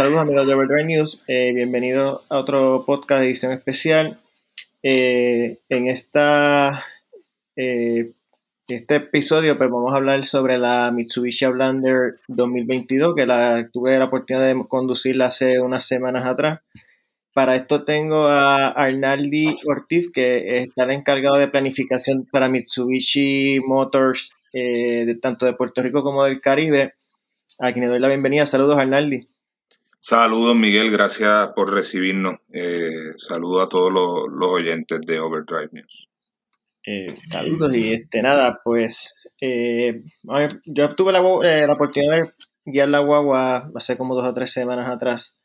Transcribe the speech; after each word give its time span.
Saludos 0.00 0.22
amigos 0.22 0.46
de 0.46 0.54
Overdrive 0.54 0.84
News, 0.84 1.22
eh, 1.28 1.52
bienvenidos 1.54 2.22
a 2.30 2.38
otro 2.38 2.84
podcast 2.86 3.20
de 3.20 3.26
edición 3.26 3.52
especial. 3.52 4.18
Eh, 4.82 5.58
en 5.68 5.88
esta, 5.88 6.86
eh, 7.54 8.10
este 8.66 8.94
episodio 8.96 9.58
pues 9.58 9.68
vamos 9.68 9.92
a 9.92 9.96
hablar 9.96 10.24
sobre 10.24 10.56
la 10.56 10.90
Mitsubishi 10.90 11.44
Outlander 11.44 12.14
2022 12.28 13.14
que 13.14 13.26
la 13.26 13.68
tuve 13.70 13.98
la 13.98 14.06
oportunidad 14.06 14.46
de 14.46 14.66
conducirla 14.66 15.26
hace 15.26 15.60
unas 15.60 15.84
semanas 15.84 16.24
atrás. 16.24 16.60
Para 17.34 17.56
esto 17.56 17.84
tengo 17.84 18.26
a 18.26 18.68
Arnaldi 18.68 19.54
Ortiz 19.66 20.10
que 20.10 20.62
está 20.62 20.84
el 20.84 20.92
encargado 20.92 21.36
de 21.36 21.48
planificación 21.48 22.26
para 22.32 22.48
Mitsubishi 22.48 23.60
Motors 23.60 24.32
de 24.50 25.18
tanto 25.20 25.44
de 25.44 25.52
Puerto 25.52 25.82
Rico 25.82 26.02
como 26.02 26.24
del 26.24 26.40
Caribe, 26.40 26.94
a 27.58 27.72
quien 27.72 27.84
le 27.84 27.90
doy 27.90 28.00
la 28.00 28.08
bienvenida. 28.08 28.46
Saludos 28.46 28.78
Arnaldi. 28.78 29.28
Saludos 30.02 30.56
Miguel, 30.56 30.90
gracias 30.90 31.50
por 31.54 31.74
recibirnos. 31.74 32.36
Eh, 32.54 33.12
saludos 33.18 33.66
a 33.66 33.68
todos 33.68 33.92
los, 33.92 34.50
oyentes 34.50 34.98
de 35.02 35.20
Overdrive 35.20 35.68
News. 35.72 36.08
Eh, 36.86 37.12
saludos 37.30 37.76
y 37.76 37.92
este 37.92 38.22
nada, 38.22 38.60
pues 38.64 39.30
eh, 39.42 40.02
yo 40.64 40.94
tuve 40.94 41.12
la, 41.12 41.20
la, 41.20 41.72
oportunidad 41.74 42.18
de 42.18 42.30
guiar 42.64 42.88
la 42.88 43.00
guagua 43.00 43.70
hace 43.74 43.98
como 43.98 44.14
dos 44.14 44.24
o 44.24 44.32
tres 44.32 44.50
semanas 44.50 44.88
atrás. 44.90 45.36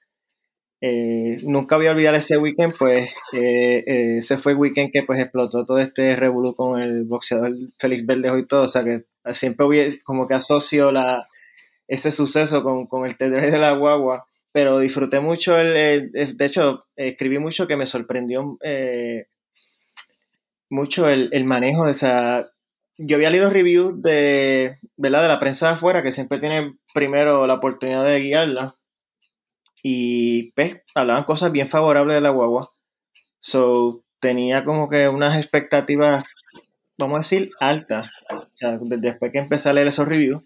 nunca 0.81 1.75
voy 1.75 1.87
a 1.87 1.91
olvidar 1.91 2.15
ese 2.15 2.37
weekend, 2.37 2.73
pues 2.79 3.09
ese 3.33 4.37
fue 4.37 4.53
el 4.53 4.57
weekend 4.57 4.93
que 4.93 5.03
pues 5.03 5.19
explotó 5.19 5.65
todo 5.65 5.79
este 5.79 6.15
revolú 6.15 6.55
con 6.55 6.79
el 6.81 7.03
boxeador 7.03 7.51
Félix 7.77 8.05
Verdejo 8.05 8.37
y 8.37 8.47
todo, 8.47 8.63
o 8.63 8.67
sea 8.69 8.85
que 8.85 9.03
siempre 9.33 9.65
voy, 9.65 9.97
como 10.05 10.25
que 10.25 10.35
asocio 10.35 10.93
ese 11.89 12.13
suceso 12.13 12.63
con, 12.63 12.87
con 12.87 13.05
el 13.05 13.17
TD 13.17 13.51
de 13.51 13.59
la 13.59 13.73
guagua 13.73 14.25
pero 14.55 14.79
disfruté 14.79 15.19
mucho, 15.19 15.59
el, 15.59 16.13
de 16.13 16.45
hecho, 16.45 16.85
escribí 16.95 17.39
mucho 17.39 17.67
que 17.67 17.75
me 17.75 17.85
sorprendió 17.85 18.57
eh, 18.63 19.25
mucho 20.69 21.09
el, 21.09 21.43
manejo 21.43 21.83
de 21.83 21.91
esa... 21.91 22.49
Yo 22.97 23.17
había 23.17 23.31
leído 23.31 23.49
reviews 23.49 24.01
de, 24.01 24.77
de 24.95 25.09
la 25.09 25.39
prensa 25.41 25.67
de 25.67 25.73
afuera, 25.73 26.01
que 26.01 26.13
siempre 26.13 26.39
tiene 26.39 26.77
primero 26.93 27.45
la 27.45 27.55
oportunidad 27.55 28.05
de 28.05 28.21
guiarla, 28.21 28.75
y 29.83 30.53
pues, 30.53 30.81
hablaban 30.95 31.25
cosas 31.25 31.51
bien 31.51 31.67
favorables 31.67 32.15
de 32.15 32.21
la 32.21 32.29
guagua. 32.29 32.71
So, 33.39 34.05
tenía 34.21 34.63
como 34.63 34.87
que 34.87 35.09
unas 35.09 35.35
expectativas, 35.35 36.23
vamos 36.97 37.15
a 37.15 37.17
decir, 37.17 37.51
altas. 37.59 38.09
O 38.31 38.45
después 38.85 39.33
que 39.33 39.39
empecé 39.39 39.67
a 39.67 39.73
leer 39.73 39.87
esos 39.87 40.07
reviews. 40.07 40.43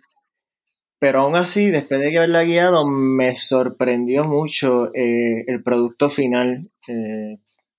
Pero 0.99 1.21
aún 1.21 1.35
así, 1.35 1.69
después 1.69 2.01
de 2.01 2.17
haberla 2.17 2.43
guiado, 2.43 2.85
me 2.85 3.33
sorprendió 3.35 4.25
mucho 4.25 4.93
eh, 4.93 5.45
el 5.47 5.63
producto 5.63 6.09
final. 6.09 6.69
Eh, 6.89 7.37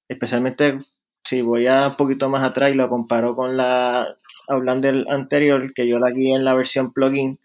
especialmente 0.08 0.78
si 1.22 1.42
voy 1.42 1.66
a 1.66 1.88
un 1.88 1.96
poquito 1.96 2.30
más 2.30 2.42
atrás 2.42 2.70
y 2.70 2.75
lo 2.75 2.88
comparo 2.88 3.36
con 3.36 3.58
la 3.58 4.16
Outlander 4.48 5.04
anterior, 5.10 5.72
que 5.75 5.86
yo 5.86 5.98
la 5.98 6.10
guié 6.10 6.34
en 6.34 6.44
la 6.44 6.54
versión 6.54 6.92
plugin, 6.94 7.38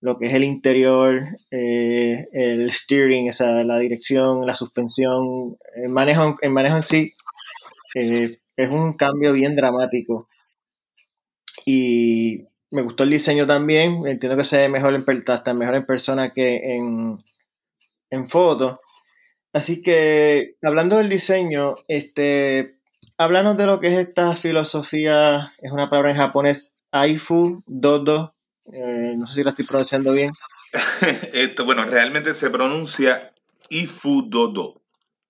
lo 0.00 0.18
que 0.18 0.26
es 0.26 0.34
el 0.34 0.42
interior, 0.42 1.22
eh, 1.52 2.26
el 2.32 2.70
steering, 2.72 3.28
esa, 3.28 3.62
la 3.62 3.78
dirección, 3.78 4.44
la 4.44 4.56
suspensión, 4.56 5.56
el 5.76 5.88
manejo, 5.88 6.36
el 6.42 6.52
manejo 6.52 6.76
en 6.76 6.82
sí, 6.82 7.12
es 7.94 8.70
un 8.70 8.94
cambio 8.94 9.32
bien 9.32 9.54
dramático. 9.54 10.28
Y 11.64 12.44
me 12.74 12.82
gustó 12.82 13.04
el 13.04 13.10
diseño 13.10 13.46
también. 13.46 14.06
Entiendo 14.06 14.36
que 14.36 14.44
se 14.44 14.58
ve 14.58 14.68
mejor 14.68 14.94
en, 14.94 15.04
hasta 15.28 15.54
mejor 15.54 15.76
en 15.76 15.86
persona 15.86 16.32
que 16.32 16.76
en, 16.76 17.22
en 18.10 18.28
foto. 18.28 18.80
Así 19.52 19.82
que, 19.82 20.56
hablando 20.62 20.96
del 20.96 21.08
diseño, 21.08 21.74
este, 21.86 22.78
háblanos 23.16 23.56
de 23.56 23.66
lo 23.66 23.78
que 23.78 23.88
es 23.88 24.08
esta 24.08 24.34
filosofía, 24.34 25.54
es 25.58 25.70
una 25.70 25.88
palabra 25.88 26.10
en 26.10 26.16
japonés, 26.16 26.74
Aifu 26.90 27.62
Dodo. 27.66 28.34
Eh, 28.72 29.14
no 29.16 29.26
sé 29.28 29.34
si 29.34 29.44
la 29.44 29.50
estoy 29.50 29.64
pronunciando 29.64 30.12
bien. 30.12 30.32
esto, 31.32 31.64
bueno, 31.64 31.84
realmente 31.84 32.34
se 32.34 32.50
pronuncia 32.50 33.32
Ifu 33.68 34.28
Dodo. 34.28 34.82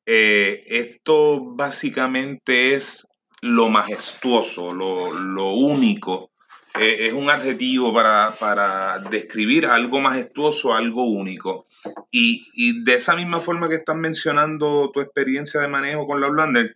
Eh, 0.06 0.62
esto 0.66 1.42
básicamente 1.54 2.74
es 2.74 3.08
lo 3.42 3.68
majestuoso, 3.68 4.72
lo, 4.72 5.12
lo 5.12 5.52
único 5.52 6.33
eh, 6.80 7.06
es 7.06 7.12
un 7.12 7.30
adjetivo 7.30 7.92
para, 7.92 8.98
describir 9.10 9.66
algo 9.66 10.00
majestuoso, 10.00 10.74
algo 10.74 11.04
único. 11.04 11.66
Y, 12.10 12.82
de 12.82 12.94
esa 12.94 13.14
misma 13.14 13.40
forma 13.40 13.68
que 13.68 13.76
estás 13.76 13.96
mencionando 13.96 14.90
tu 14.92 15.00
experiencia 15.00 15.60
de 15.60 15.68
manejo 15.68 16.06
con 16.06 16.20
la 16.20 16.26
Outlander, 16.26 16.74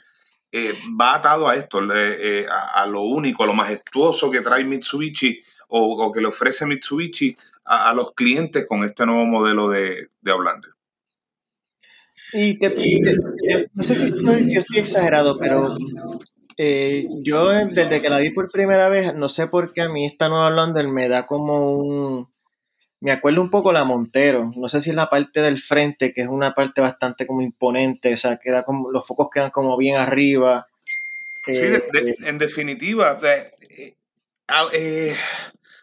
eh, 0.53 0.73
va 0.99 1.17
atado 1.17 1.49
a 1.49 1.57
esto, 1.57 1.81
eh, 1.95 2.47
a, 2.49 2.87
lo 2.87 3.03
único, 3.03 3.43
a 3.43 3.47
lo 3.47 3.55
majestuoso 3.55 4.31
que 4.31 4.41
trae 4.41 4.65
Mitsubishi 4.65 5.43
o, 5.69 6.13
que 6.13 6.21
le 6.21 6.29
ofrece 6.29 6.65
Mitsubishi 6.65 7.37
a, 7.65 7.93
los 7.93 8.13
clientes 8.15 8.67
con 8.67 8.85
este 8.85 9.05
nuevo 9.05 9.27
modelo 9.27 9.69
de, 9.69 10.09
de. 10.21 10.33
Y, 12.33 12.59
no 13.75 13.83
sé 13.83 13.95
si 13.95 14.07
estoy 14.07 14.79
exagerado, 14.79 15.37
pero 15.39 15.77
eh, 16.59 17.07
yo 17.23 17.49
desde 17.49 18.03
que 18.03 18.11
la 18.11 18.19
vi 18.19 18.31
por 18.31 18.51
primera 18.51 18.89
vez, 18.89 19.15
no 19.15 19.29
sé 19.29 19.47
por 19.47 19.73
qué 19.73 19.83
a 19.83 19.89
mí 19.89 20.07
esta 20.07 20.29
nueva 20.29 20.51
London 20.51 20.93
me 20.93 21.09
da 21.09 21.27
como 21.27 21.73
un... 21.79 22.29
Me 23.01 23.13
acuerdo 23.13 23.41
un 23.41 23.51
poco 23.51 23.73
la 23.73 23.85
Montero, 23.85 24.51
no 24.57 24.69
sé 24.69 24.81
si 24.81 24.91
es 24.91 24.97
la 24.97 25.09
parte 25.09 25.41
del 25.41 25.61
frente, 25.61 26.13
que 26.13 26.23
es 26.23 26.29
una 26.29 26.55
parte 26.55 26.81
bastante 26.81 27.29
como 27.29 27.43
imponente, 27.43 28.13
o 28.13 28.17
sea, 28.17 28.39
queda 28.39 28.65
como, 28.65 28.91
los 28.91 29.07
focos 29.07 29.29
quedan 29.33 29.51
como 29.51 29.77
bien 29.77 29.97
arriba. 29.97 30.67
Sí, 31.47 31.65
eh, 31.65 32.17
en 32.27 32.39
definitiva, 32.39 33.21
eh, 34.73 35.15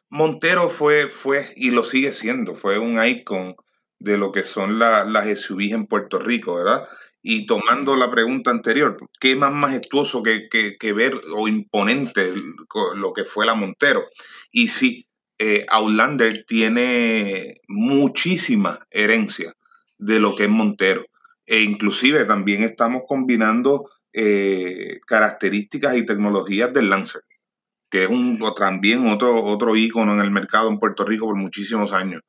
Montero 0.10 0.70
fue, 0.70 1.08
fue 1.08 1.48
y 1.56 1.72
lo 1.72 1.86
sigue 1.86 2.12
siendo, 2.12 2.54
fue 2.54 2.80
un 2.80 3.02
icon 3.02 3.56
de 4.00 4.18
lo 4.18 4.32
que 4.32 4.44
son 4.44 4.80
las 4.80 5.40
SUVs 5.40 5.72
en 5.72 5.88
Puerto 5.88 6.20
Rico, 6.20 6.56
¿verdad? 6.56 6.88
Y 7.22 7.48
tomando 7.48 7.96
la 7.96 8.12
pregunta 8.12 8.52
anterior, 8.52 8.98
¿qué 9.20 9.36
más 9.36 9.52
majestuoso 9.52 10.22
que, 10.22 10.94
ver 10.94 11.20
o 11.36 11.48
imponente 11.48 12.34
lo 12.96 13.14
que 13.14 13.24
fue 13.24 13.48
la 13.48 13.56
Montero? 13.56 14.06
Y 14.52 14.68
sí, 14.68 15.08
eh, 15.40 15.66
Outlander 15.70 16.46
tiene 16.46 17.62
muchísima 17.68 18.86
herencia 18.92 19.54
de 19.98 20.20
lo 20.20 20.36
que 20.36 20.44
es 20.44 20.50
Montero. 20.50 21.06
E 21.48 21.62
inclusive 21.62 22.26
también 22.26 22.64
estamos 22.64 23.04
combinando 23.08 23.90
eh, 24.14 25.00
características 25.06 25.98
y 25.98 26.06
tecnologías 26.06 26.72
del 26.74 26.90
Lancer, 26.90 27.22
que 27.90 28.04
es 28.04 28.10
un, 28.10 28.40
también 28.56 29.08
otro, 29.10 29.44
otro 29.44 29.76
ícono 29.76 30.14
en 30.14 30.22
el 30.22 30.32
mercado 30.32 30.70
en 30.70 30.80
Puerto 30.80 31.04
Rico 31.06 31.26
por 31.26 31.36
muchísimos 31.36 31.92
años. 31.92 32.22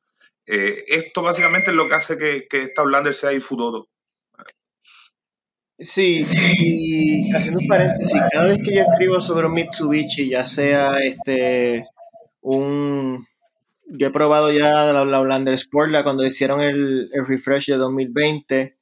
Eh, 0.47 0.85
esto 0.87 1.21
básicamente 1.21 1.71
es 1.71 1.75
lo 1.75 1.87
que 1.89 1.95
hace 1.95 2.17
que, 2.17 2.47
que 2.49 2.63
esta 2.63 2.81
Outlander 2.81 3.13
sea 3.13 3.31
el 3.31 3.41
futuro 3.41 3.89
Sí, 5.79 6.25
y 6.57 7.31
haciendo 7.35 7.59
un 7.59 7.67
paréntesis, 7.67 8.19
cada 8.31 8.47
vez 8.47 8.63
que 8.63 8.73
yo 8.73 8.81
escribo 8.81 9.21
sobre 9.21 9.45
un 9.45 9.51
Mitsubishi, 9.51 10.27
ya 10.29 10.43
sea 10.43 10.97
este 10.97 11.85
un 12.41 13.27
yo 13.89 14.07
he 14.07 14.11
probado 14.11 14.51
ya 14.51 14.91
la, 14.91 15.05
la 15.05 15.17
Outlander 15.17 15.53
Sport, 15.53 15.91
cuando 16.03 16.25
hicieron 16.25 16.61
el, 16.61 17.11
refresh 17.27 17.67
de 17.67 17.77
2020, 17.77 18.75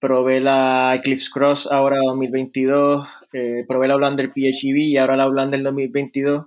probé 0.00 0.40
la 0.40 0.94
Eclipse 0.96 1.30
Cross 1.30 1.70
ahora 1.70 1.98
2022, 2.02 3.06
eh, 3.34 3.64
probé 3.68 3.88
la 3.88 3.94
Outlander 3.94 4.32
PHEV 4.32 4.76
y 4.76 4.96
ahora 4.96 5.16
la 5.16 5.24
Outlander 5.24 5.62
2022. 5.62 6.46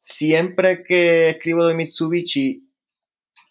Siempre 0.00 0.82
que 0.82 1.30
escribo 1.30 1.66
de 1.66 1.74
Mitsubishi, 1.74 2.67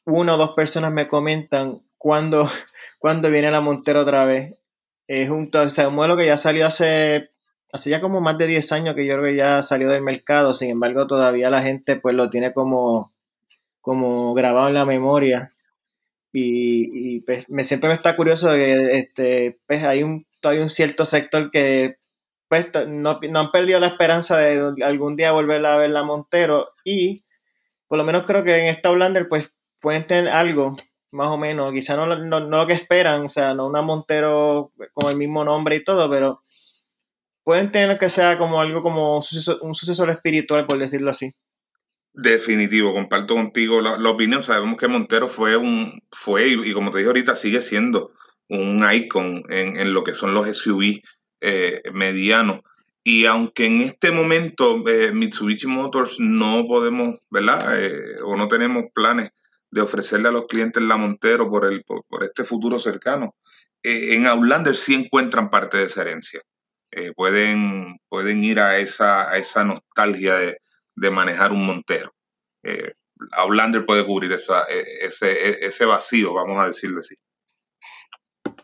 una 0.08 0.36
o 0.36 0.38
dos 0.38 0.52
personas 0.52 0.92
me 0.92 1.08
comentan 1.08 1.82
cuándo, 1.98 2.50
cuándo 3.00 3.30
viene 3.30 3.52
la 3.52 3.62
Montero 3.62 4.02
otra 4.02 4.26
vez. 4.26 4.56
Es 5.08 5.30
un, 5.30 5.50
un 5.54 5.96
modelo 5.96 6.18
que 6.18 6.26
ya 6.26 6.38
salió 6.38 6.66
hace, 6.66 7.32
hace 7.72 7.90
ya 7.90 8.02
como 8.02 8.20
más 8.22 8.38
de 8.38 8.48
10 8.48 8.72
años 8.72 8.96
que 8.96 9.06
yo 9.06 9.14
creo 9.14 9.26
que 9.26 9.38
ya 9.38 9.62
salió 9.64 9.90
del 9.90 10.02
mercado, 10.02 10.54
sin 10.54 10.70
embargo 10.70 11.08
todavía 11.08 11.50
la 11.50 11.62
gente 11.62 11.96
pues 11.96 12.16
lo 12.16 12.30
tiene 12.30 12.54
como, 12.54 13.14
como 13.82 14.34
grabado 14.34 14.68
en 14.68 14.74
la 14.74 14.86
memoria. 14.86 15.54
Y, 16.40 17.22
pues, 17.22 17.50
me, 17.50 17.64
siempre 17.64 17.90
me 17.90 17.96
está 17.96 18.16
curioso 18.16 18.52
que 18.52 19.00
este, 19.00 19.60
pues, 19.66 19.84
hay 19.84 20.04
un, 20.04 20.28
todavía 20.40 20.62
un 20.62 20.70
cierto 20.70 21.04
sector 21.04 21.50
que 21.50 21.98
pues, 22.48 22.68
no, 22.88 23.20
no, 23.20 23.40
han 23.40 23.52
perdido 23.52 23.80
la 23.80 23.88
esperanza 23.88 24.38
de 24.38 24.84
algún 24.84 25.16
día 25.16 25.32
volver 25.32 25.66
a 25.66 25.78
ver 25.78 25.90
la 25.90 26.04
Montero. 26.04 26.70
Y 26.84 27.26
por 27.88 27.98
lo 27.98 28.04
menos 28.04 28.26
creo 28.28 28.44
que 28.44 28.58
en 28.58 28.68
esta 28.68 28.92
Hollander 28.92 29.28
pues 29.28 29.52
pueden 29.88 30.06
tener 30.06 30.28
algo 30.28 30.76
más 31.14 31.30
o 31.30 31.38
menos, 31.38 31.72
quizá 31.72 31.96
no, 31.96 32.14
no, 32.14 32.42
lo 32.42 32.68
que 32.68 32.74
esperan, 32.74 33.22
o 33.22 33.30
sea, 33.30 33.54
no 33.54 33.68
una 33.68 33.82
Montero 33.82 34.74
con 34.92 35.10
el 35.10 35.18
mismo 35.18 35.46
nombre 35.46 35.78
y 35.78 35.84
todo, 35.86 36.10
pero 36.10 36.44
pueden 37.46 37.72
tener 37.72 37.98
que 37.98 38.10
sea 38.10 38.38
como 38.38 38.60
algo 38.60 38.84
como 38.84 39.16
un 39.16 39.24
sucesor, 39.74 40.10
espiritual, 40.10 40.66
por 40.66 40.78
decirlo 40.78 41.12
así. 41.12 41.32
Definitivo, 42.12 42.94
comparto 42.94 43.36
contigo 43.36 43.80
la, 43.80 44.10
opinión. 44.10 44.44
Sabemos 44.44 44.76
que 44.76 44.90
Montero 44.90 45.30
fue 45.30 45.56
un, 45.56 46.02
fue, 46.12 46.50
y, 46.50 46.74
como 46.74 46.92
te 46.92 46.98
dije 46.98 47.08
ahorita, 47.08 47.38
sigue 47.38 47.62
siendo 47.62 48.12
un 48.50 48.86
icon 48.92 49.42
en, 49.48 49.94
lo 49.94 50.04
que 50.04 50.16
son 50.16 50.34
los 50.34 50.48
SUV 50.48 51.00
eh, 51.40 51.82
medianos. 51.94 52.60
Y 53.06 53.26
aunque 53.26 53.68
en 53.68 53.80
este 53.80 54.12
momento 54.12 54.86
eh, 54.86 55.14
Mitsubishi 55.14 55.68
Motors 55.68 56.20
no 56.20 56.66
podemos, 56.68 57.16
¿verdad? 57.30 57.82
Eh, 57.82 58.16
o 58.22 58.36
no 58.36 58.50
tenemos 58.50 58.84
planes 58.94 59.32
de 59.72 59.82
ofrecerle 59.82 60.30
a 60.30 60.32
los 60.32 60.48
clientes 60.48 60.82
la 60.82 60.98
Montero 60.98 61.50
por, 61.50 61.66
el, 61.66 61.84
por, 61.84 62.24
este 62.24 62.44
futuro 62.44 62.80
cercano, 62.80 63.36
en 63.84 64.26
Outlander 64.26 64.76
sí 64.76 64.94
encuentran 64.96 65.50
parte 65.50 65.78
de 65.78 65.86
esa 65.86 66.02
herencia. 66.02 66.42
pueden, 67.16 68.00
pueden 68.10 68.44
ir 68.44 68.60
a 68.60 68.78
esa, 68.78 69.30
a 69.30 69.38
esa 69.38 69.64
nostalgia 69.64 70.36
de, 70.36 70.58
de 70.98 71.12
manejar 71.12 71.52
un 71.52 71.66
Montero. 71.66 72.12
Eh, 72.64 72.94
Outlander 73.34 73.86
puede 73.86 74.06
cubrir 74.06 74.32
esa, 74.34 74.64
e, 74.70 75.06
ese, 75.06 75.32
e, 75.32 75.66
ese, 75.66 75.86
vacío, 75.86 76.34
vamos 76.34 76.60
a 76.60 76.68
decirle 76.68 77.00
así. 77.00 77.16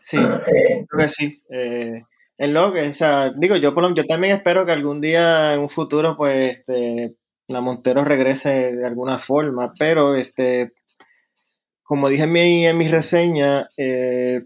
Sí, 0.00 0.18
creo 0.18 0.86
que 0.98 1.08
sí. 1.08 1.42
Eh, 1.50 2.02
en 2.36 2.54
lo 2.54 2.72
que, 2.72 2.88
o 2.88 2.92
sea, 2.92 3.32
digo, 3.36 3.56
yo, 3.56 3.72
yo 3.94 4.04
también 4.04 4.36
espero 4.36 4.66
que 4.66 4.72
algún 4.72 5.00
día 5.00 5.54
en 5.54 5.60
un 5.60 5.70
futuro, 5.70 6.16
pues, 6.16 6.58
este, 6.58 7.14
la 7.48 7.60
Montero 7.60 8.04
regrese 8.04 8.50
de 8.72 8.86
alguna 8.86 9.18
forma, 9.18 9.72
pero, 9.78 10.16
este, 10.16 10.72
como 11.84 12.08
dije 12.08 12.24
en 12.24 12.32
mi, 12.32 12.66
en 12.66 12.90
reseña, 12.90 13.68
eh, 13.76 14.44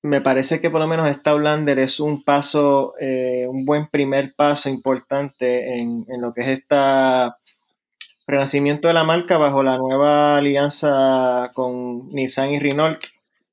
me 0.00 0.20
parece 0.20 0.60
que 0.60 0.70
por 0.70 0.80
lo 0.80 0.86
menos 0.86 1.08
esta 1.08 1.32
Outlander 1.32 1.78
es 1.80 2.00
un 2.00 2.22
paso, 2.22 2.94
eh, 3.00 3.46
un 3.48 3.64
buen 3.64 3.88
primer 3.88 4.34
paso 4.34 4.70
importante 4.70 5.74
en, 5.74 6.06
lo 6.20 6.32
que 6.32 6.42
es 6.42 6.60
este 6.60 6.76
renacimiento 8.26 8.88
de 8.88 8.94
la 8.94 9.04
marca 9.04 9.38
bajo 9.38 9.62
la 9.62 9.76
nueva 9.76 10.38
alianza 10.38 11.50
con 11.52 12.08
Nissan 12.10 12.52
y 12.52 12.60
Renault, 12.60 13.04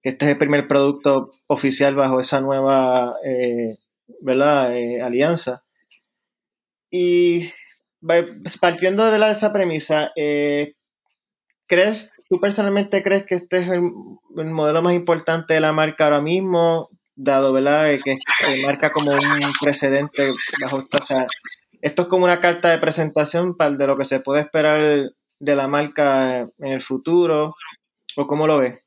que 0.01 0.09
este 0.09 0.25
es 0.25 0.31
el 0.31 0.37
primer 0.37 0.67
producto 0.67 1.29
oficial 1.47 1.95
bajo 1.95 2.19
esa 2.19 2.41
nueva 2.41 3.15
eh, 3.25 3.77
¿verdad? 4.21 4.71
Alianza. 5.03 5.63
Y 6.91 7.49
partiendo 8.61 9.09
de, 9.09 9.31
esa 9.31 9.51
premisa, 9.51 10.11
¿crees 11.67 12.18
¿Tú 12.29 12.39
personalmente 12.39 13.01
crees 13.01 13.25
que 13.25 13.35
este 13.35 13.57
es 13.57 13.69
el, 13.69 13.81
modelo 14.35 14.83
más 14.83 14.93
importante 14.93 15.55
de 15.55 15.59
la 15.59 15.73
marca 15.73 16.05
ahora 16.05 16.21
mismo, 16.21 16.89
dado 17.15 17.51
¿verdad? 17.51 17.91
Eh, 17.91 17.99
que, 18.03 18.17
marca 18.63 18.91
como 18.91 19.11
un 19.11 19.51
precedente 19.59 20.31
bajo 20.61 20.77
o 20.77 21.03
sea, 21.03 21.25
esto 21.81 22.03
es 22.03 22.07
como 22.07 22.25
una 22.25 22.39
carta 22.39 22.69
de 22.69 22.77
presentación 22.77 23.57
para 23.57 23.75
de 23.75 23.87
lo 23.87 23.97
que 23.97 24.05
se 24.05 24.19
puede 24.19 24.41
esperar 24.41 25.11
de 25.39 25.55
la 25.55 25.67
marca 25.67 26.41
en 26.41 26.71
el 26.71 26.81
futuro, 26.81 27.55
o 28.15 28.27
cómo 28.27 28.45
lo 28.45 28.59
ves? 28.59 28.79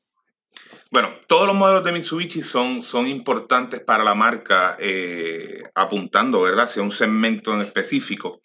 Bueno, 0.90 1.08
todos 1.26 1.46
los 1.46 1.56
modelos 1.56 1.84
de 1.84 1.92
Mitsubishi 1.92 2.42
son, 2.42 2.82
son 2.82 3.06
importantes 3.06 3.80
para 3.80 4.04
la 4.04 4.14
marca, 4.14 4.76
eh, 4.78 5.62
apuntando, 5.74 6.42
¿verdad?, 6.42 6.64
hacia 6.64 6.82
un 6.82 6.90
segmento 6.90 7.54
en 7.54 7.62
específico. 7.62 8.40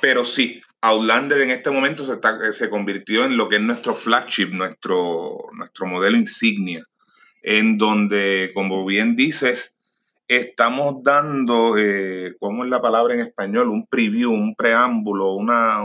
Pero 0.00 0.24
sí, 0.24 0.60
Outlander 0.80 1.40
en 1.42 1.50
este 1.50 1.70
momento 1.70 2.06
se, 2.06 2.14
está, 2.14 2.52
se 2.52 2.70
convirtió 2.70 3.24
en 3.24 3.36
lo 3.36 3.48
que 3.48 3.56
es 3.56 3.62
nuestro 3.62 3.94
flagship, 3.94 4.50
nuestro, 4.52 5.38
nuestro 5.52 5.86
modelo 5.86 6.16
insignia, 6.16 6.84
en 7.42 7.78
donde, 7.78 8.52
como 8.54 8.84
bien 8.84 9.16
dices, 9.16 9.78
estamos 10.28 11.02
dando, 11.02 11.76
eh, 11.76 12.36
¿cómo 12.38 12.62
es 12.62 12.70
la 12.70 12.80
palabra 12.80 13.14
en 13.14 13.20
español? 13.20 13.70
Un 13.70 13.86
preview, 13.86 14.30
un 14.32 14.54
preámbulo, 14.54 15.32
una, 15.32 15.82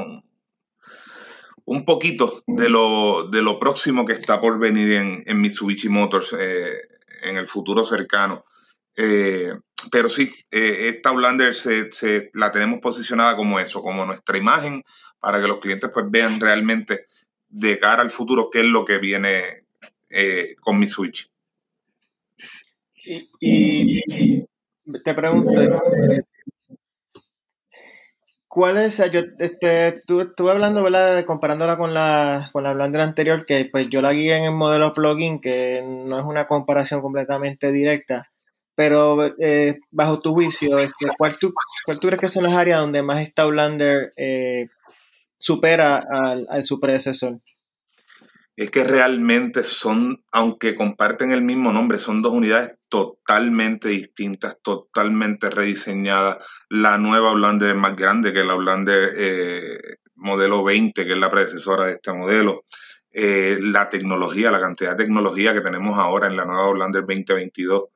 un, 1.66 1.86
poquito 1.86 2.44
de 2.46 2.70
lo, 2.70 3.30
de 3.30 3.42
lo 3.42 3.58
próximo 3.60 4.06
que 4.06 4.14
está 4.14 4.40
por 4.40 4.60
venir 4.60 5.24
en, 5.26 5.42
Mitsubishi 5.42 5.90
Motors 5.90 6.36
eh, 6.38 6.82
en 7.24 7.38
el 7.38 7.48
futuro 7.48 7.86
cercano. 7.86 8.46
Eh, 8.96 9.54
pero 9.92 10.10
sí, 10.10 10.32
eh, 10.52 10.90
esta 10.90 11.10
Outlander 11.10 11.54
se, 11.54 12.30
la 12.34 12.52
tenemos 12.52 12.80
posicionada 12.80 13.36
como 13.36 13.60
eso, 13.60 13.82
como 13.82 14.06
nuestra 14.06 14.38
imagen, 14.38 14.84
para 15.20 15.42
que 15.42 15.48
los 15.48 15.60
clientes 15.60 15.90
pues 15.94 16.06
vean 16.10 16.40
realmente 16.40 17.06
de 17.50 17.80
cara 17.80 18.02
al 18.02 18.12
futuro 18.12 18.50
qué 18.52 18.60
es 18.60 18.66
lo 18.66 18.86
que 18.86 18.98
viene 18.98 19.66
eh, 20.10 20.56
con 20.60 20.80
mi 20.80 20.88
Switch. 20.88 21.30
Y, 23.40 24.02
te 25.04 25.14
pregunto, 25.14 25.52
¿cuál 28.48 28.78
es? 28.78 28.98
Yo 29.12 29.22
este, 29.40 29.88
estuve 29.88 30.52
hablando, 30.52 30.84
¿verdad? 30.84 31.26
Comparándola 31.26 31.78
con 31.78 31.94
la, 31.94 32.50
con 32.54 32.64
la 32.64 32.70
Outlander 32.70 33.02
anterior, 33.02 33.46
que 33.46 33.66
pues 33.66 33.90
yo 33.90 34.02
la 34.02 34.14
guié 34.14 34.38
en 34.38 34.46
el 34.46 34.52
modelo 34.52 34.92
plugin, 34.94 35.42
que 35.42 35.82
no 35.84 36.20
es 36.20 36.26
una 36.26 36.48
comparación 36.48 37.02
completamente 37.02 37.72
directa 37.72 38.33
pero 38.76 39.36
eh, 39.38 39.80
bajo 39.92 40.22
tu 40.22 40.34
juicio, 40.34 40.80
este, 40.80 41.08
¿cuál, 41.18 41.38
tú, 41.38 41.54
¿cuál, 41.86 42.00
tú, 42.00 42.08
crees 42.08 42.22
que 42.22 42.30
son 42.30 42.44
las 42.44 42.54
áreas 42.54 42.80
donde 42.80 43.04
más 43.04 43.22
esta 43.22 43.44
Outlander 43.44 44.14
eh, 44.18 44.68
supera 45.38 46.04
al, 46.10 46.64
su 46.64 46.80
predecesor? 46.80 47.40
Es 48.56 48.70
que 48.70 48.84
realmente 48.84 49.64
son, 49.64 50.24
aunque 50.32 50.76
comparten 50.76 51.32
el 51.32 51.42
mismo 51.42 51.74
nombre, 51.74 51.98
son 51.98 52.22
dos 52.22 52.34
unidades 52.34 52.76
totalmente 52.88 53.90
distintas, 53.90 54.58
totalmente 54.62 55.50
rediseñadas. 55.50 56.46
La 56.70 56.98
nueva 57.00 57.32
Outlander 57.32 57.70
es 57.70 57.76
más 57.76 57.96
grande 57.96 58.32
que 58.32 58.44
la 58.44 58.54
Outlander 58.54 59.14
eh, 59.16 59.78
modelo 60.16 60.64
20, 60.64 61.06
que 61.06 61.14
es 61.14 61.18
la 61.18 61.32
predecesora 61.32 61.86
de 61.86 61.94
este 61.94 62.14
modelo. 62.14 62.66
la 63.12 63.90
tecnología, 63.90 64.52
la 64.52 64.62
cantidad 64.62 64.92
de 64.96 65.04
tecnología 65.04 65.54
que 65.54 65.62
tenemos 65.62 65.98
ahora 65.98 66.28
en 66.28 66.36
la 66.36 66.46
nueva 66.46 66.66
Outlander 66.66 67.02
2022 67.02 67.93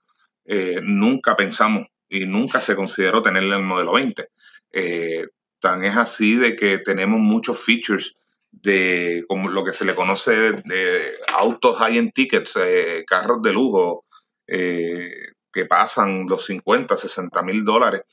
eh, 0.47 0.79
nunca 0.81 1.35
pensamos 1.35 1.87
y 2.07 2.25
nunca 2.25 2.61
se 2.61 2.75
consideró 2.75 3.21
tenerla 3.21 3.57
en 3.57 3.63
el 3.63 3.67
modelo 3.67 3.93
20. 3.93 4.29
Eh, 4.71 5.27
tan 5.59 5.83
es 5.83 5.97
así 5.97 6.35
de 6.35 6.55
que 6.55 6.77
tenemos 6.77 7.19
muchos 7.19 7.59
features 7.59 8.15
de 8.49 9.25
como 9.27 9.49
lo 9.49 9.65
que 9.65 9.73
se 9.73 9.83
le 9.83 9.93
conoce 9.93 10.31
de 10.53 11.11
autos 11.33 11.77
high-end 11.77 12.13
tickets, 12.13 12.55
eh, 12.55 13.03
carros 13.05 13.41
de 13.41 13.53
lujo 13.53 14.05
que 14.47 15.65
pasan 15.67 16.25
los 16.29 16.45
50, 16.45 16.95
60 16.95 17.41
mil 17.43 17.65
dólares. 17.65 18.03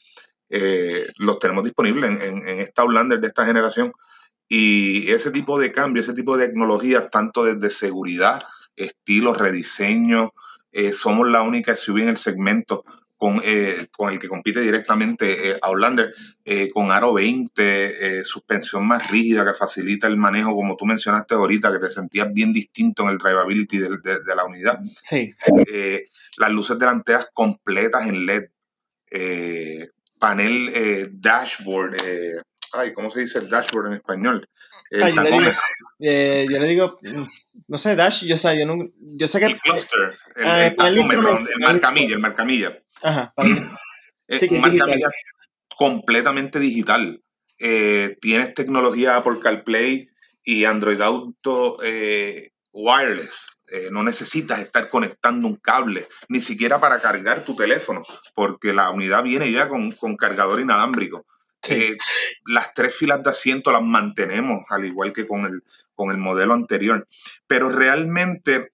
los 1.17 1.39
tenemos 1.39 1.63
disponibles 1.63 2.21
en, 2.21 2.49
esta 2.59 2.83
Outlander 2.83 3.21
de 3.21 3.29
esta 3.29 3.47
generación. 3.47 3.93
Y 4.49 5.11
ese 5.13 5.31
tipo 5.31 5.61
de 5.61 5.71
cambio, 5.71 6.03
ese 6.03 6.13
tipo 6.13 6.37
de 6.37 6.49
tecnologías, 6.49 7.09
tanto 7.11 7.45
desde 7.45 7.71
seguridad, 7.71 8.43
estilo, 8.75 9.33
rediseño, 9.33 10.33
eh, 10.75 10.93
somos 10.93 11.29
la 11.29 11.43
única 11.43 11.77
SUV 11.77 11.99
en 11.99 12.09
el 12.09 12.17
segmento 12.17 12.85
con, 13.17 13.41
eh, 13.45 13.87
con 13.93 14.13
el 14.13 14.19
que 14.19 14.29
compite 14.29 14.61
directamente 14.61 15.51
eh, 15.51 15.59
Outlander, 15.63 16.13
con 16.75 16.91
aro 16.91 17.15
20, 17.15 18.25
suspensión 18.25 18.87
más 18.87 19.09
rígida 19.09 19.45
que 19.45 19.55
facilita 19.55 20.09
el 20.09 20.17
manejo, 20.17 20.53
como 20.53 20.77
tú 20.77 20.85
mencionaste 20.85 21.35
ahorita, 21.35 21.73
que 21.73 21.79
te 21.79 21.89
sentías 21.89 22.31
bien 22.33 22.53
distinto 22.53 23.05
en 23.05 23.11
el 23.11 23.19
drivability 23.19 23.79
de, 23.79 23.89
de, 23.89 24.35
la 24.35 24.45
unidad. 24.45 24.81
Sí. 25.01 25.33
las 26.37 26.51
luces 26.51 26.79
delanteras 26.79 27.29
completas 27.33 28.09
en 28.09 28.27
LED, 28.27 28.45
panel 30.19 31.11
dashboard, 31.13 31.97
ay, 32.73 32.93
¿cómo 32.93 33.09
se 33.11 33.21
dice 33.21 33.39
el 33.39 33.49
dashboard 33.49 33.87
en 33.87 33.93
español? 33.95 34.49
Eh, 34.91 36.47
yo, 36.51 36.59
le 36.59 36.69
digo, 36.69 36.99
no 37.69 37.79
sé, 37.79 37.97
Dash, 37.97 38.25
yo, 38.25 38.37
sé, 38.37 38.59
yo, 38.59 38.67
no, 38.67 38.89
yo 38.99 39.29
sé 39.29 39.39
que... 39.39 39.47
El 39.47 39.59
cluster, 39.59 40.17
el, 40.37 40.47
ah, 40.47 40.67
el, 40.67 40.99
el 40.99 41.61
marcamilla, 41.61 42.15
el 42.15 42.21
marcamilla. 42.21 42.79
Ajá, 43.03 43.33
un 43.37 44.61
marcamilla 44.61 45.09
completamente 45.77 46.59
digital. 46.59 47.23
Eh, 47.59 48.17
tienes 48.21 48.55
tecnología 48.55 49.17
Apple 49.17 49.39
CarPlay 49.43 50.09
y 50.45 50.65
Android 50.65 51.01
Auto 51.01 51.79
eh, 51.83 52.51
wireless. 52.73 53.59
no 53.91 54.03
necesitas 54.03 54.61
estar 54.61 54.89
conectando 54.89 55.49
un 55.49 55.57
cable, 55.57 56.07
ni 56.29 56.41
siquiera 56.41 56.81
para 56.81 57.01
cargar 57.01 57.45
tu 57.45 57.57
teléfono, 57.57 58.03
porque 58.35 58.73
la 58.73 58.91
unidad 58.91 59.23
viene 59.23 59.51
ya 59.51 59.69
con, 59.69 59.93
con 59.93 60.17
cargador 60.17 60.61
inalámbrico. 60.61 61.25
Eh, 61.69 61.97
las 62.47 62.75
tres 62.75 62.95
filas 62.95 63.23
de 63.23 63.31
asiento 63.31 63.73
las 63.73 63.83
mantenemos, 63.83 64.65
al 64.71 64.85
igual 64.85 65.13
que 65.13 65.27
con 65.27 65.45
el, 65.45 65.63
con 65.95 66.11
el 66.11 66.19
modelo 66.19 66.55
anterior. 66.55 67.07
Pero 67.47 67.69
realmente 67.69 68.73